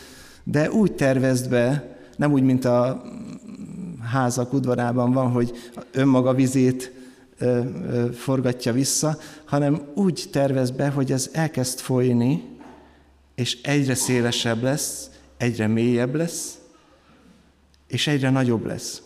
de 0.45 0.70
úgy 0.70 0.93
tervezd 0.93 1.51
be, 1.51 1.97
nem 2.16 2.32
úgy, 2.32 2.43
mint 2.43 2.64
a 2.64 3.03
házak 4.12 4.53
udvarában 4.53 5.12
van, 5.12 5.30
hogy 5.30 5.53
önmaga 5.93 6.34
vizét 6.34 6.93
forgatja 8.12 8.72
vissza, 8.72 9.18
hanem 9.45 9.82
úgy 9.95 10.28
tervez 10.32 10.70
be, 10.70 10.89
hogy 10.89 11.12
ez 11.12 11.30
elkezd 11.32 11.78
folyni, 11.78 12.45
és 13.34 13.61
egyre 13.62 13.95
szélesebb 13.95 14.62
lesz, 14.62 15.11
egyre 15.36 15.66
mélyebb 15.66 16.14
lesz, 16.14 16.59
és 17.86 18.07
egyre 18.07 18.30
nagyobb 18.30 18.66
lesz. 18.66 19.03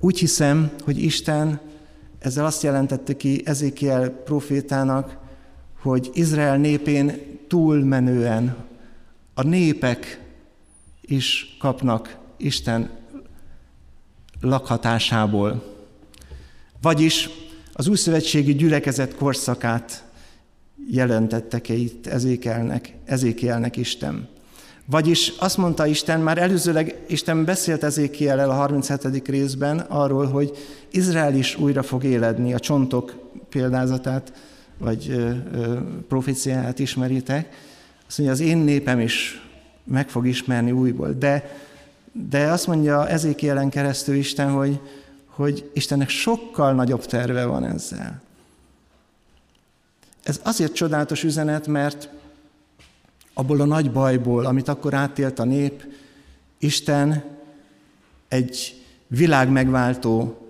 Úgy 0.00 0.18
hiszem, 0.18 0.70
hogy 0.84 1.02
Isten 1.02 1.60
ezzel 2.18 2.44
azt 2.44 2.62
jelentette 2.62 3.16
ki 3.16 3.42
Ezékiel 3.44 4.08
profétának, 4.10 5.16
hogy 5.80 6.10
Izrael 6.12 6.56
népén 6.56 7.38
túlmenően 7.48 8.56
a 9.34 9.42
népek 9.42 10.24
is 11.00 11.56
kapnak 11.60 12.18
Isten 12.36 12.90
lakhatásából. 14.40 15.76
Vagyis 16.82 17.28
az 17.72 17.88
újszövetségi 17.88 18.54
gyülekezet 18.54 19.14
korszakát 19.14 20.04
jelentette 20.90 21.60
itt 21.74 22.06
Ezékelnek, 22.06 22.94
Ezékielnek 23.04 23.76
Isten. 23.76 24.28
Vagyis 24.90 25.32
azt 25.38 25.56
mondta 25.56 25.86
Isten, 25.86 26.20
már 26.20 26.38
előzőleg 26.38 26.96
Isten 27.06 27.44
beszélt 27.44 27.82
Ezékiel 27.82 28.50
a 28.50 28.52
37. 28.52 29.28
részben 29.28 29.78
arról, 29.78 30.26
hogy 30.26 30.56
Izrael 30.90 31.34
is 31.34 31.56
újra 31.56 31.82
fog 31.82 32.04
éledni, 32.04 32.54
a 32.54 32.58
csontok 32.58 33.14
példázatát, 33.48 34.32
vagy 34.78 35.08
ö, 35.10 35.30
ö, 35.52 35.78
proféciáját 36.08 36.78
ismeritek. 36.78 37.48
Azt 38.06 38.18
mondja, 38.18 38.36
az 38.36 38.40
én 38.50 38.56
népem 38.56 39.00
is 39.00 39.48
meg 39.84 40.08
fog 40.08 40.26
ismerni 40.26 40.70
újból. 40.70 41.12
De, 41.12 41.56
de 42.12 42.46
azt 42.46 42.66
mondja 42.66 43.08
Ezékielen 43.08 43.68
keresztül 43.68 44.14
Isten, 44.14 44.50
hogy, 44.50 44.80
hogy 45.26 45.70
Istennek 45.72 46.08
sokkal 46.08 46.72
nagyobb 46.72 47.04
terve 47.06 47.44
van 47.44 47.64
ezzel. 47.64 48.20
Ez 50.22 50.40
azért 50.42 50.72
csodálatos 50.72 51.24
üzenet, 51.24 51.66
mert 51.66 52.08
abból 53.38 53.60
a 53.60 53.64
nagy 53.64 53.90
bajból, 53.90 54.46
amit 54.46 54.68
akkor 54.68 54.94
átélt 54.94 55.38
a 55.38 55.44
nép, 55.44 55.84
Isten 56.58 57.24
egy 58.28 58.82
világ 59.06 59.50
megváltó 59.50 60.46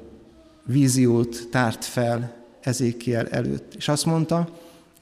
víziót 0.64 1.48
tárt 1.50 1.84
fel 1.84 2.36
Ezékiel 2.60 3.28
előtt. 3.28 3.74
És 3.74 3.88
azt 3.88 4.04
mondta, 4.04 4.48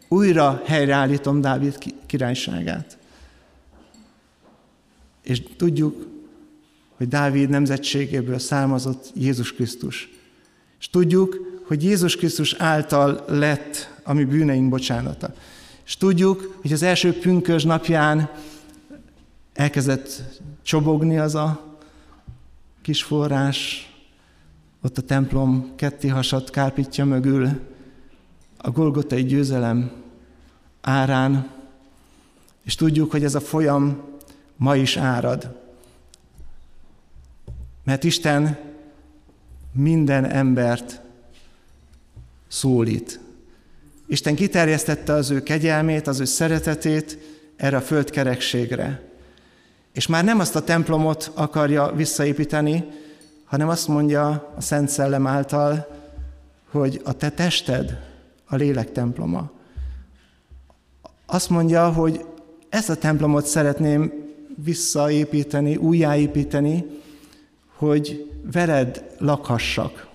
újra 0.09 0.63
helyreállítom 0.65 1.41
Dávid 1.41 1.79
királyságát. 2.07 2.99
És 5.23 5.43
tudjuk, 5.57 6.07
hogy 6.97 7.09
Dávid 7.09 7.49
nemzetségéből 7.49 8.39
származott 8.39 9.11
Jézus 9.15 9.53
Krisztus. 9.53 10.11
És 10.81 10.89
tudjuk, 10.89 11.61
hogy 11.67 11.85
Jézus 11.85 12.17
Krisztus 12.17 12.55
által 12.55 13.25
lett 13.29 13.95
a 14.03 14.13
mi 14.13 14.25
bűneink 14.25 14.69
bocsánata. 14.69 15.35
És 15.87 15.97
tudjuk, 15.97 16.59
hogy 16.61 16.73
az 16.73 16.83
első 16.83 17.19
pünkös 17.19 17.65
napján 17.65 18.31
elkezdett 19.53 20.23
csobogni 20.63 21.19
az 21.19 21.35
a 21.35 21.77
kis 22.83 23.03
forrás, 23.03 23.91
ott 24.83 24.99
a 24.99 25.03
templom 25.03 25.73
ketté 25.77 26.09
hasadt 26.09 26.51
kárpitja 26.51 27.05
mögül, 27.05 27.61
a 28.57 28.71
Golgotai 28.71 29.25
győzelem 29.25 29.93
árán, 30.81 31.51
és 32.63 32.75
tudjuk, 32.75 33.11
hogy 33.11 33.25
ez 33.25 33.35
a 33.35 33.41
folyam 33.41 34.03
ma 34.57 34.77
is 34.77 34.97
árad. 34.97 35.61
Mert 37.85 38.05
Isten 38.05 38.59
minden 39.73 40.25
embert 40.25 41.01
szólít. 42.49 43.21
Isten 44.07 44.35
kiterjesztette 44.35 45.13
az 45.13 45.31
ő 45.31 45.43
kegyelmét, 45.43 46.07
az 46.07 46.21
ő 46.21 46.25
szeretetét 46.25 47.19
erre 47.57 47.77
a 47.77 47.81
földkerekségre. 47.81 49.03
És 49.93 50.07
már 50.07 50.25
nem 50.25 50.41
azt 50.41 50.57
a 50.57 50.65
templomot 50.65 51.31
akarja 51.35 51.93
visszaépíteni, 51.95 52.85
hanem 53.45 53.69
azt 53.69 53.89
mondja 53.89 54.53
a 54.57 54.61
Szent 54.61 54.89
Szellem 54.89 55.27
által, 55.27 55.87
hogy 56.71 57.01
a 57.05 57.13
te 57.13 57.31
tested 57.31 57.99
a 58.45 58.57
lélek 58.57 58.93
temploma. 58.93 59.51
Azt 61.27 61.51
mondja, 61.51 61.93
hogy 61.93 62.25
ezt 62.69 62.91
a 62.91 62.97
templomot 62.97 63.47
szeretném 63.47 64.13
visszaépíteni, 64.65 65.77
újjáépíteni, 65.77 66.85
hogy 67.77 68.31
veled 68.53 69.15
lakhassak, 69.19 70.07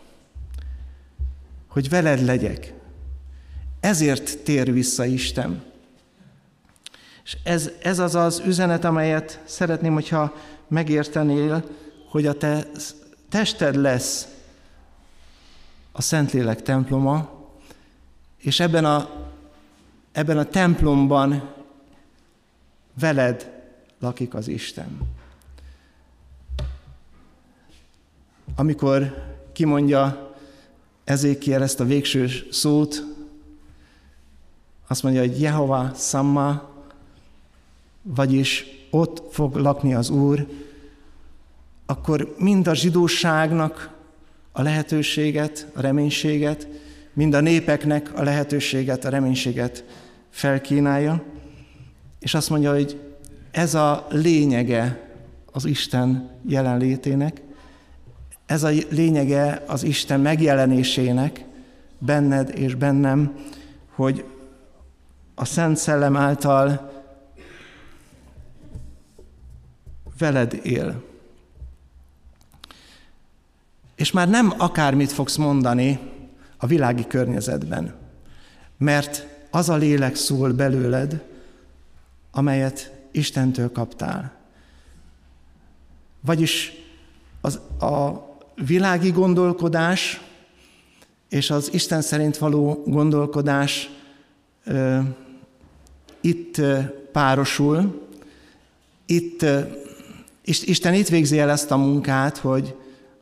hogy 1.67 1.89
veled 1.89 2.25
legyek. 2.25 2.73
Ezért 3.81 4.43
tér 4.43 4.73
vissza 4.73 5.05
Isten. 5.05 5.63
És 7.23 7.37
ez, 7.43 7.69
ez 7.81 7.99
az 7.99 8.15
az 8.15 8.41
üzenet, 8.45 8.83
amelyet 8.83 9.41
szeretném, 9.45 9.93
hogyha 9.93 10.33
megértenél, 10.67 11.63
hogy 12.09 12.25
a 12.25 12.33
te 12.33 12.67
tested 13.29 13.75
lesz 13.75 14.27
a 15.91 16.01
Szentlélek 16.01 16.61
temploma, 16.61 17.29
és 18.37 18.59
ebben 18.59 18.85
a, 18.85 19.09
ebben 20.11 20.37
a 20.37 20.45
templomban 20.45 21.53
veled 22.99 23.63
lakik 23.99 24.33
az 24.33 24.47
Isten. 24.47 24.99
Amikor 28.55 29.25
kimondja 29.53 30.35
Ezékiel 31.03 31.61
ezt 31.61 31.79
a 31.79 31.85
végső 31.85 32.29
szót, 32.51 33.10
azt 34.91 35.03
mondja, 35.03 35.21
hogy 35.21 35.41
Jehova 35.41 35.91
Samma, 35.95 36.69
vagyis 38.01 38.65
ott 38.89 39.23
fog 39.33 39.55
lakni 39.55 39.93
az 39.93 40.09
Úr, 40.09 40.47
akkor 41.85 42.35
mind 42.37 42.67
a 42.67 42.75
zsidóságnak 42.75 43.89
a 44.51 44.61
lehetőséget, 44.61 45.67
a 45.73 45.81
reménységet, 45.81 46.67
mind 47.13 47.33
a 47.33 47.39
népeknek 47.39 48.19
a 48.19 48.23
lehetőséget, 48.23 49.05
a 49.05 49.09
reménységet 49.09 49.83
felkínálja, 50.29 51.23
és 52.19 52.33
azt 52.33 52.49
mondja, 52.49 52.73
hogy 52.73 52.99
ez 53.51 53.73
a 53.73 54.07
lényege 54.09 55.09
az 55.51 55.65
Isten 55.65 56.29
jelenlétének, 56.47 57.41
ez 58.45 58.63
a 58.63 58.69
lényege 58.89 59.63
az 59.67 59.83
Isten 59.83 60.19
megjelenésének 60.19 61.45
benned 61.97 62.57
és 62.57 62.75
bennem, 62.75 63.35
hogy 63.95 64.25
a 65.41 65.45
Szent 65.45 65.77
Szellem 65.77 66.15
által 66.15 66.91
veled 70.17 70.59
él. 70.63 71.03
És 73.95 74.11
már 74.11 74.29
nem 74.29 74.53
akármit 74.57 75.11
fogsz 75.11 75.35
mondani 75.35 75.99
a 76.57 76.65
világi 76.65 77.07
környezetben, 77.07 77.93
mert 78.77 79.27
az 79.51 79.69
a 79.69 79.75
lélek 79.75 80.15
szól 80.15 80.51
belőled, 80.51 81.23
amelyet 82.31 82.91
Istentől 83.11 83.71
kaptál. 83.71 84.31
Vagyis 86.19 86.71
az, 87.41 87.59
a 87.79 88.27
világi 88.55 89.11
gondolkodás 89.11 90.21
és 91.29 91.49
az 91.49 91.73
Isten 91.73 92.01
szerint 92.01 92.37
való 92.37 92.83
gondolkodás 92.85 93.89
itt 96.21 96.61
párosul, 97.11 98.07
itt, 99.05 99.45
Isten 100.43 100.93
itt 100.93 101.07
végzi 101.07 101.39
el 101.39 101.49
ezt 101.49 101.71
a 101.71 101.77
munkát, 101.77 102.37
hogy, 102.37 102.75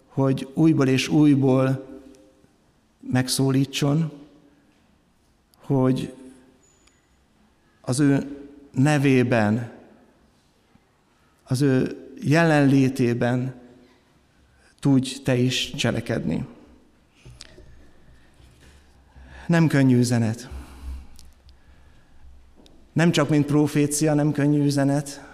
hogy 0.07 0.47
újból 0.53 0.87
és 0.87 1.07
újból 1.07 1.87
megszólítson, 3.11 4.11
hogy 5.57 6.13
az 7.81 7.99
ő 7.99 8.37
nevében, 8.71 9.71
az 11.43 11.61
ő 11.61 11.97
jelenlétében 12.21 13.53
tudj 14.79 15.21
te 15.23 15.35
is 15.35 15.71
cselekedni. 15.75 16.45
Nem 19.47 19.67
könnyű 19.67 19.97
üzenet. 19.97 20.49
Nem 22.93 23.11
csak 23.11 23.29
mint 23.29 23.45
profécia 23.45 24.13
nem 24.13 24.31
könnyű 24.31 24.63
üzenet, 24.63 25.27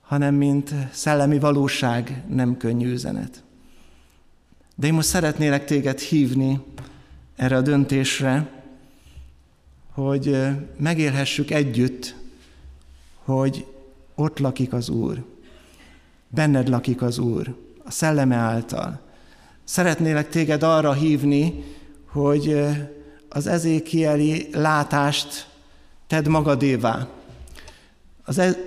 hanem 0.00 0.34
mint 0.34 0.74
szellemi 0.92 1.38
valóság 1.38 2.22
nem 2.28 2.56
könnyű 2.56 2.92
üzenet. 2.92 3.42
De 4.74 4.86
én 4.86 4.94
most 4.94 5.08
szeretnélek 5.08 5.64
téged 5.64 5.98
hívni 5.98 6.60
erre 7.36 7.56
a 7.56 7.60
döntésre, 7.60 8.50
hogy 9.92 10.36
megélhessük 10.78 11.50
együtt, 11.50 12.14
hogy 13.24 13.66
ott 14.14 14.38
lakik 14.38 14.72
az 14.72 14.88
Úr. 14.88 15.24
Benned 16.28 16.68
lakik 16.68 17.02
az 17.02 17.18
Úr, 17.18 17.56
a 17.84 17.90
szelleme 17.90 18.34
által. 18.34 19.00
Szeretnélek 19.64 20.28
téged 20.28 20.62
arra 20.62 20.92
hívni, 20.92 21.64
hogy 22.06 22.66
az 23.28 23.46
ezékieli 23.46 24.48
látást 24.52 25.51
tedd 26.12 26.28
magadévá. 26.28 27.08
Az 28.24 28.38
e- 28.38 28.64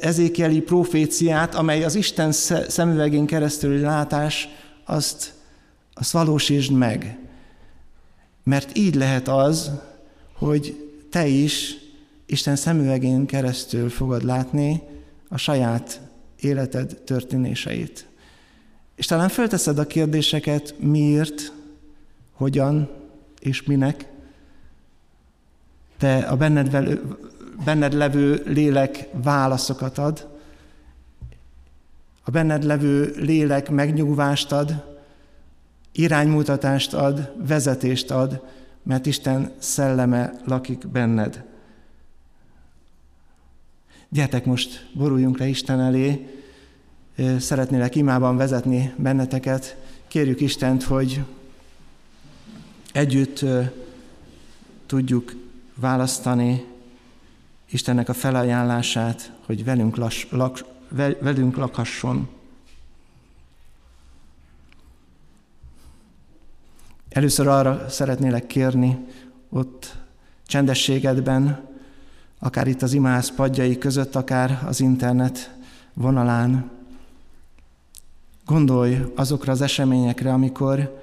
ezékieli 0.00 0.60
proféciát, 0.60 1.54
amely 1.54 1.84
az 1.84 1.94
Isten 1.94 2.32
szemüvegén 2.68 3.26
keresztüli 3.26 3.80
látás, 3.80 4.48
azt, 4.84 5.32
azt 5.94 6.10
valósítsd 6.10 6.72
meg. 6.72 7.18
Mert 8.44 8.76
így 8.76 8.94
lehet 8.94 9.28
az, 9.28 9.70
hogy 10.34 10.90
te 11.10 11.26
is 11.26 11.76
Isten 12.26 12.56
szemüvegén 12.56 13.26
keresztül 13.26 13.90
fogod 13.90 14.24
látni 14.24 14.82
a 15.28 15.36
saját 15.36 16.00
életed 16.40 17.00
történéseit. 17.04 18.06
És 18.96 19.06
talán 19.06 19.28
fölteszed 19.28 19.78
a 19.78 19.86
kérdéseket, 19.86 20.74
miért, 20.78 21.52
hogyan 22.32 22.90
és 23.40 23.62
minek, 23.62 24.11
de 26.02 26.16
a 26.16 26.36
benned, 26.36 26.70
velő, 26.70 27.02
benned 27.64 27.92
levő 27.92 28.42
lélek 28.46 29.08
válaszokat 29.12 29.98
ad, 29.98 30.28
a 32.24 32.30
benned 32.30 32.64
levő 32.64 33.14
lélek 33.16 33.70
megnyugvást 33.70 34.52
ad, 34.52 34.98
iránymutatást 35.92 36.94
ad, 36.94 37.32
vezetést 37.46 38.10
ad, 38.10 38.44
mert 38.82 39.06
Isten 39.06 39.52
szelleme 39.58 40.32
lakik 40.44 40.88
benned. 40.88 41.44
Gyertek 44.08 44.44
most, 44.44 44.88
boruljunk 44.94 45.38
le 45.38 45.46
Isten 45.46 45.80
elé, 45.80 46.28
szeretnélek 47.38 47.96
imában 47.96 48.36
vezetni 48.36 48.94
benneteket. 48.96 49.76
Kérjük 50.08 50.40
Istent, 50.40 50.82
hogy 50.82 51.20
együtt 52.92 53.44
tudjuk 54.86 55.40
választani 55.82 56.64
Istennek 57.70 58.08
a 58.08 58.12
felajánlását, 58.12 59.32
hogy 59.46 59.64
velünk, 59.64 59.96
lass, 59.96 60.26
lak, 60.30 60.64
velünk 61.20 61.56
lakhasson. 61.56 62.28
Először 67.08 67.46
arra 67.46 67.88
szeretnélek 67.88 68.46
kérni, 68.46 68.98
ott 69.48 69.96
csendességedben, 70.46 71.68
akár 72.38 72.66
itt 72.66 72.82
az 72.82 72.92
imász 72.92 73.30
padjai 73.30 73.78
között, 73.78 74.14
akár 74.14 74.62
az 74.66 74.80
internet 74.80 75.56
vonalán, 75.94 76.70
gondolj 78.44 78.98
azokra 79.14 79.52
az 79.52 79.60
eseményekre, 79.60 80.32
amikor 80.32 81.00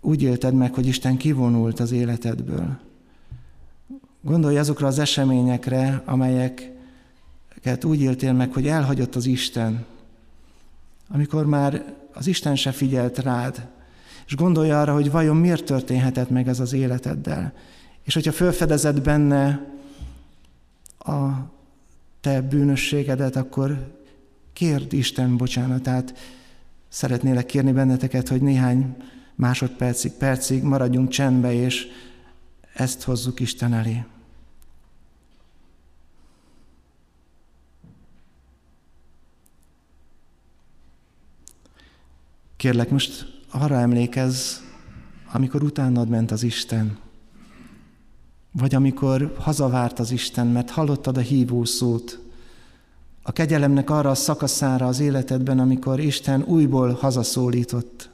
úgy 0.00 0.22
élted 0.22 0.54
meg, 0.54 0.74
hogy 0.74 0.86
Isten 0.86 1.16
kivonult 1.16 1.80
az 1.80 1.92
életedből. 1.92 2.89
Gondolj 4.22 4.58
azokra 4.58 4.86
az 4.86 4.98
eseményekre, 4.98 6.02
amelyeket 6.04 7.84
úgy 7.84 8.00
éltél 8.00 8.32
meg, 8.32 8.52
hogy 8.52 8.66
elhagyott 8.66 9.14
az 9.14 9.26
Isten, 9.26 9.84
amikor 11.08 11.46
már 11.46 11.94
az 12.12 12.26
Isten 12.26 12.56
se 12.56 12.72
figyelt 12.72 13.18
rád, 13.18 13.68
és 14.26 14.36
gondolj 14.36 14.70
arra, 14.70 14.92
hogy 14.92 15.10
vajon 15.10 15.36
miért 15.36 15.64
történhetett 15.64 16.30
meg 16.30 16.48
ez 16.48 16.60
az 16.60 16.72
életeddel. 16.72 17.52
És 18.02 18.14
hogyha 18.14 18.32
felfedezed 18.32 19.02
benne 19.02 19.66
a 20.98 21.28
te 22.20 22.40
bűnösségedet, 22.40 23.36
akkor 23.36 23.98
kérd 24.52 24.92
Isten 24.92 25.36
bocsánatát. 25.36 26.18
Szeretnélek 26.88 27.46
kérni 27.46 27.72
benneteket, 27.72 28.28
hogy 28.28 28.42
néhány 28.42 28.96
másodpercig, 29.34 30.12
percig 30.12 30.62
maradjunk 30.62 31.08
csendbe, 31.08 31.52
és 31.52 31.86
ezt 32.80 33.02
hozzuk 33.02 33.40
Isten 33.40 33.72
elé. 33.72 34.04
Kérlek, 42.56 42.90
most 42.90 43.40
arra 43.50 43.80
emlékezz, 43.80 44.56
amikor 45.32 45.62
utánad 45.62 46.08
ment 46.08 46.30
az 46.30 46.42
Isten, 46.42 46.98
vagy 48.52 48.74
amikor 48.74 49.34
hazavárt 49.38 49.98
az 49.98 50.10
Isten, 50.10 50.46
mert 50.46 50.70
hallottad 50.70 51.16
a 51.16 51.20
hívó 51.20 51.64
szót, 51.64 52.18
a 53.22 53.32
kegyelemnek 53.32 53.90
arra 53.90 54.10
a 54.10 54.14
szakaszára 54.14 54.86
az 54.86 55.00
életedben, 55.00 55.58
amikor 55.58 56.00
Isten 56.00 56.42
újból 56.42 56.92
hazaszólított. 56.92 58.10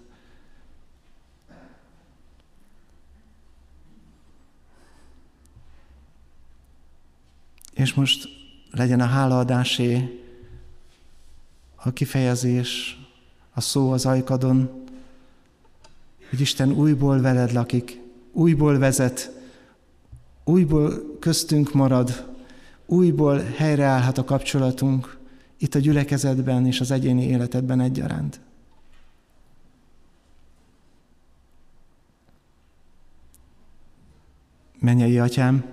És 7.76 7.94
most 7.94 8.28
legyen 8.70 9.00
a 9.00 9.04
hálaadásé 9.04 10.20
a 11.74 11.92
kifejezés, 11.92 13.00
a 13.54 13.60
szó 13.60 13.90
az 13.90 14.06
ajkadon, 14.06 14.84
hogy 16.30 16.40
Isten 16.40 16.72
újból 16.72 17.20
veled 17.20 17.52
lakik, 17.52 18.00
újból 18.32 18.78
vezet, 18.78 19.30
újból 20.44 21.18
köztünk 21.20 21.72
marad, 21.72 22.34
újból 22.86 23.42
helyreállhat 23.56 24.18
a 24.18 24.24
kapcsolatunk 24.24 25.18
itt 25.58 25.74
a 25.74 25.78
gyülekezetben 25.78 26.66
és 26.66 26.80
az 26.80 26.90
egyéni 26.90 27.26
életedben 27.26 27.80
egyaránt. 27.80 28.40
Mennyei 34.78 35.18
atyám, 35.18 35.64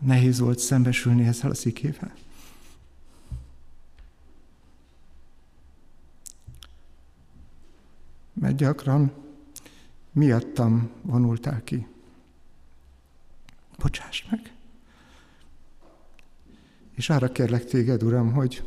nehéz 0.00 0.38
volt 0.38 0.58
szembesülni 0.58 1.26
ezzel 1.26 1.50
a 1.50 1.54
szikével. 1.54 2.12
mert 8.40 8.56
gyakran 8.56 9.12
miattam 10.12 10.90
vonultál 11.02 11.64
ki. 11.64 11.86
Bocsáss 13.78 14.24
meg! 14.30 14.52
És 16.92 17.10
arra 17.10 17.32
kérlek 17.32 17.64
téged, 17.64 18.02
Uram, 18.02 18.32
hogy 18.32 18.62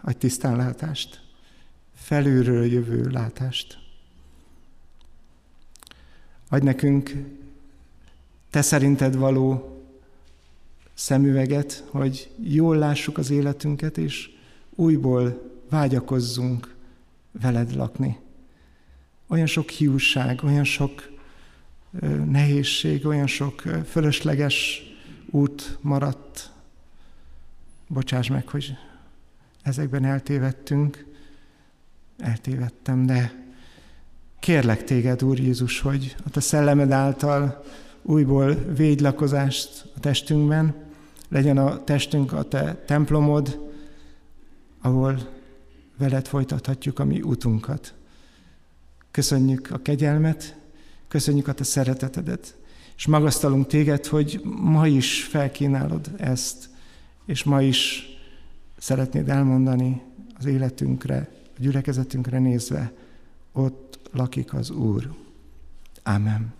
adj 0.00 0.18
tisztánlátást, 0.18 1.22
felülről 1.94 2.64
jövő 2.64 3.08
látást. 3.08 3.78
Adj 6.48 6.64
nekünk 6.64 7.12
te 8.50 8.62
szerinted 8.62 9.16
való 9.16 9.76
szemüveget, 10.94 11.84
hogy 11.90 12.30
jól 12.42 12.76
lássuk 12.76 13.18
az 13.18 13.30
életünket, 13.30 13.98
és 13.98 14.30
újból 14.74 15.50
vágyakozzunk 15.68 16.74
veled 17.32 17.74
lakni. 17.74 18.18
Olyan 19.26 19.46
sok 19.46 19.68
hiúság, 19.68 20.40
olyan 20.44 20.64
sok 20.64 21.10
nehézség, 22.24 23.06
olyan 23.06 23.26
sok 23.26 23.62
fölösleges 23.86 24.82
út 25.30 25.78
maradt. 25.80 26.50
Bocsáss 27.86 28.28
meg, 28.28 28.48
hogy 28.48 28.76
ezekben 29.62 30.04
eltévedtünk, 30.04 31.06
eltévedtem, 32.18 33.06
de 33.06 33.44
kérlek 34.40 34.84
téged, 34.84 35.22
Úr 35.22 35.38
Jézus, 35.38 35.80
hogy 35.80 36.16
a 36.24 36.30
te 36.30 36.40
szellemed 36.40 36.90
által 36.90 37.64
újból 38.10 38.54
védj 38.54 39.02
lakozást 39.02 39.90
a 39.96 40.00
testünkben, 40.00 40.74
legyen 41.28 41.58
a 41.58 41.84
testünk 41.84 42.32
a 42.32 42.42
te 42.42 42.82
templomod, 42.86 43.70
ahol 44.80 45.18
veled 45.98 46.26
folytathatjuk 46.26 46.98
a 46.98 47.04
mi 47.04 47.20
útunkat. 47.20 47.94
Köszönjük 49.10 49.70
a 49.70 49.82
kegyelmet, 49.82 50.58
köszönjük 51.08 51.48
a 51.48 51.52
te 51.52 51.64
szeretetedet, 51.64 52.56
és 52.96 53.06
magasztalunk 53.06 53.66
téged, 53.66 54.06
hogy 54.06 54.40
ma 54.44 54.86
is 54.86 55.24
felkínálod 55.24 56.10
ezt, 56.16 56.68
és 57.26 57.44
ma 57.44 57.62
is 57.62 58.04
szeretnéd 58.78 59.28
elmondani 59.28 60.02
az 60.38 60.44
életünkre, 60.44 61.28
a 61.56 61.60
gyülekezetünkre 61.60 62.38
nézve, 62.38 62.92
ott 63.52 63.98
lakik 64.12 64.54
az 64.54 64.70
Úr. 64.70 65.14
Ámen. 66.02 66.59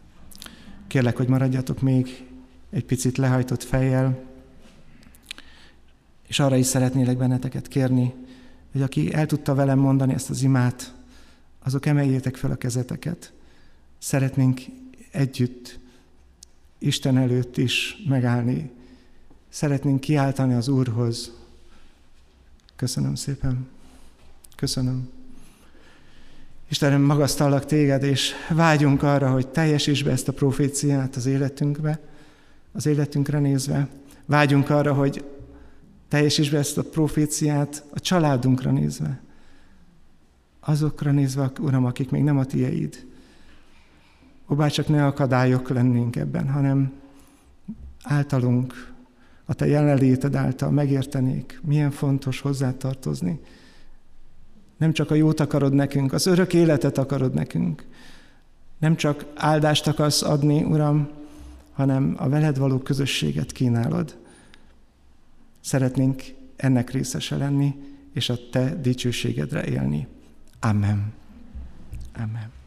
Kérlek, 0.90 1.16
hogy 1.16 1.28
maradjatok 1.28 1.80
még 1.80 2.26
egy 2.70 2.84
picit 2.84 3.16
lehajtott 3.16 3.62
fejjel, 3.62 4.22
és 6.26 6.38
arra 6.38 6.56
is 6.56 6.66
szeretnélek 6.66 7.16
benneteket 7.16 7.68
kérni, 7.68 8.14
hogy 8.72 8.82
aki 8.82 9.14
el 9.14 9.26
tudta 9.26 9.54
velem 9.54 9.78
mondani 9.78 10.12
ezt 10.12 10.30
az 10.30 10.42
imát, 10.42 10.94
azok 11.62 11.86
emeljétek 11.86 12.36
fel 12.36 12.50
a 12.50 12.56
kezeteket. 12.56 13.32
Szeretnénk 13.98 14.60
együtt 15.10 15.78
Isten 16.78 17.16
előtt 17.16 17.56
is 17.56 17.96
megállni. 18.08 18.70
Szeretnénk 19.48 20.00
kiáltani 20.00 20.54
az 20.54 20.68
Úrhoz. 20.68 21.32
Köszönöm 22.76 23.14
szépen. 23.14 23.68
Köszönöm. 24.56 25.19
Istenem, 26.70 27.02
magasztallak 27.02 27.64
téged, 27.64 28.02
és 28.02 28.32
vágyunk 28.48 29.02
arra, 29.02 29.30
hogy 29.30 29.48
teljesíts 29.48 30.04
be 30.04 30.10
ezt 30.10 30.28
a 30.28 30.32
proféciát 30.32 31.16
az 31.16 31.26
életünkbe, 31.26 32.00
az 32.72 32.86
életünkre 32.86 33.38
nézve. 33.38 33.88
Vágyunk 34.26 34.70
arra, 34.70 34.94
hogy 34.94 35.24
teljesíts 36.08 36.50
be 36.50 36.58
ezt 36.58 36.78
a 36.78 36.82
proféciát 36.82 37.84
a 37.90 38.00
családunkra 38.00 38.70
nézve. 38.70 39.20
Azokra 40.60 41.10
nézve, 41.10 41.50
Uram, 41.60 41.84
akik 41.84 42.10
még 42.10 42.22
nem 42.22 42.38
a 42.38 42.44
tieid. 42.44 43.06
Ó, 44.48 44.66
csak 44.66 44.88
ne 44.88 45.06
akadályok 45.06 45.68
lennénk 45.68 46.16
ebben, 46.16 46.48
hanem 46.48 46.92
általunk, 48.02 48.92
a 49.44 49.54
Te 49.54 49.66
jelenléted 49.66 50.34
által 50.34 50.70
megértenék, 50.70 51.60
milyen 51.64 51.90
fontos 51.90 52.40
hozzátartozni, 52.40 53.40
nem 54.80 54.92
csak 54.92 55.10
a 55.10 55.14
jót 55.14 55.40
akarod 55.40 55.72
nekünk, 55.72 56.12
az 56.12 56.26
örök 56.26 56.54
életet 56.54 56.98
akarod 56.98 57.34
nekünk. 57.34 57.84
Nem 58.78 58.96
csak 58.96 59.24
áldást 59.34 59.86
akarsz 59.86 60.22
adni, 60.22 60.62
Uram, 60.62 61.08
hanem 61.72 62.14
a 62.18 62.28
veled 62.28 62.58
való 62.58 62.78
közösséget 62.78 63.52
kínálod. 63.52 64.16
Szeretnénk 65.60 66.22
ennek 66.56 66.90
részese 66.90 67.36
lenni, 67.36 67.74
és 68.12 68.28
a 68.28 68.48
Te 68.50 68.74
dicsőségedre 68.74 69.64
élni. 69.64 70.06
Amen. 70.60 71.12
Amen. 72.14 72.59